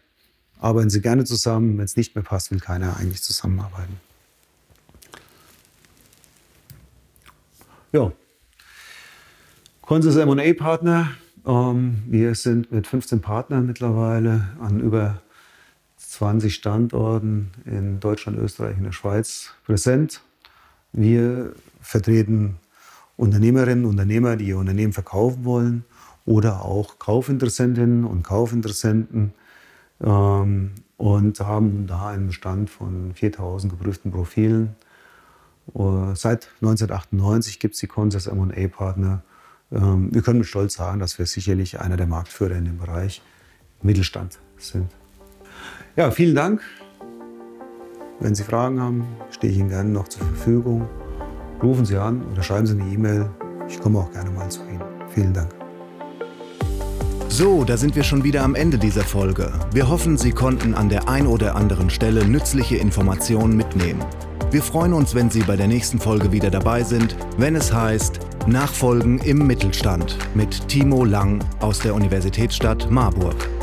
arbeiten 0.59 0.89
sie 0.89 1.01
gerne 1.01 1.23
zusammen. 1.23 1.77
Wenn 1.77 1.85
es 1.85 1.95
nicht 1.95 2.15
mehr 2.15 2.23
passt, 2.23 2.51
will 2.51 2.59
keiner 2.59 2.97
eigentlich 2.97 3.21
zusammenarbeiten. 3.21 3.97
Ja. 7.91 8.11
Consus 9.81 10.15
M&A-Partner. 10.15 11.11
Ähm, 11.45 12.03
wir 12.07 12.35
sind 12.35 12.71
mit 12.71 12.87
15 12.87 13.21
Partnern 13.21 13.65
mittlerweile 13.65 14.49
an 14.59 14.79
über 14.79 15.21
20 15.97 16.53
Standorten 16.53 17.51
in 17.65 17.99
Deutschland, 17.99 18.37
Österreich 18.37 18.77
und 18.77 18.83
der 18.83 18.91
Schweiz 18.91 19.51
präsent. 19.65 20.21
Wir 20.93 21.53
vertreten 21.81 22.57
Unternehmerinnen 23.21 23.85
und 23.85 23.91
Unternehmer, 23.91 24.35
die 24.35 24.47
ihr 24.47 24.57
Unternehmen 24.57 24.93
verkaufen 24.93 25.45
wollen 25.45 25.85
oder 26.25 26.65
auch 26.65 26.97
Kaufinteressentinnen 26.97 28.03
und 28.03 28.23
Kaufinteressenten 28.23 29.33
ähm, 30.03 30.71
und 30.97 31.39
haben 31.39 31.85
da 31.85 32.09
einen 32.09 32.27
Bestand 32.27 32.71
von 32.71 33.13
4000 33.13 33.77
geprüften 33.77 34.11
Profilen. 34.11 34.75
Uh, 35.73 36.15
seit 36.15 36.49
1998 36.61 37.59
gibt 37.59 37.75
es 37.75 37.79
die 37.79 37.87
Consors 37.87 38.25
M&A-Partner. 38.25 39.21
Ähm, 39.71 40.09
wir 40.11 40.23
können 40.23 40.39
mit 40.39 40.47
Stolz 40.47 40.73
sagen, 40.73 40.99
dass 40.99 41.19
wir 41.19 41.27
sicherlich 41.27 41.79
einer 41.79 41.97
der 41.97 42.07
Marktführer 42.07 42.55
in 42.55 42.65
dem 42.65 42.79
Bereich 42.79 43.21
Mittelstand 43.83 44.39
sind. 44.57 44.89
Ja, 45.95 46.09
vielen 46.09 46.35
Dank. 46.35 46.61
Wenn 48.19 48.33
Sie 48.33 48.43
Fragen 48.43 48.81
haben, 48.81 49.07
stehe 49.29 49.53
ich 49.53 49.59
Ihnen 49.59 49.69
gerne 49.69 49.91
noch 49.91 50.07
zur 50.07 50.25
Verfügung. 50.25 50.89
Rufen 51.63 51.85
Sie 51.85 51.97
an 51.97 52.23
oder 52.31 52.41
schreiben 52.41 52.65
Sie 52.65 52.79
eine 52.79 52.91
E-Mail. 52.91 53.29
ich 53.67 53.79
komme 53.79 53.99
auch 53.99 54.11
gerne 54.11 54.31
mal 54.31 54.49
zu 54.49 54.61
Ihnen. 54.67 54.81
Vielen 55.09 55.33
Dank. 55.33 55.49
So, 57.29 57.63
da 57.63 57.77
sind 57.77 57.95
wir 57.95 58.03
schon 58.03 58.23
wieder 58.23 58.43
am 58.43 58.55
Ende 58.55 58.77
dieser 58.77 59.03
Folge. 59.03 59.53
Wir 59.71 59.87
hoffen, 59.87 60.17
Sie 60.17 60.31
konnten 60.31 60.73
an 60.73 60.89
der 60.89 61.07
ein 61.07 61.27
oder 61.27 61.55
anderen 61.55 61.89
Stelle 61.89 62.25
nützliche 62.25 62.75
Informationen 62.75 63.55
mitnehmen. 63.55 64.03
Wir 64.51 64.61
freuen 64.61 64.93
uns, 64.93 65.15
wenn 65.15 65.29
Sie 65.29 65.41
bei 65.41 65.55
der 65.55 65.67
nächsten 65.67 65.97
Folge 65.99 66.31
wieder 66.33 66.49
dabei 66.49 66.83
sind, 66.83 67.15
wenn 67.37 67.55
es 67.55 67.71
heißt 67.71 68.19
Nachfolgen 68.47 69.19
im 69.19 69.47
Mittelstand 69.47 70.17
mit 70.33 70.67
Timo 70.67 71.05
Lang 71.05 71.41
aus 71.61 71.79
der 71.79 71.95
Universitätsstadt 71.95 72.91
Marburg. 72.91 73.60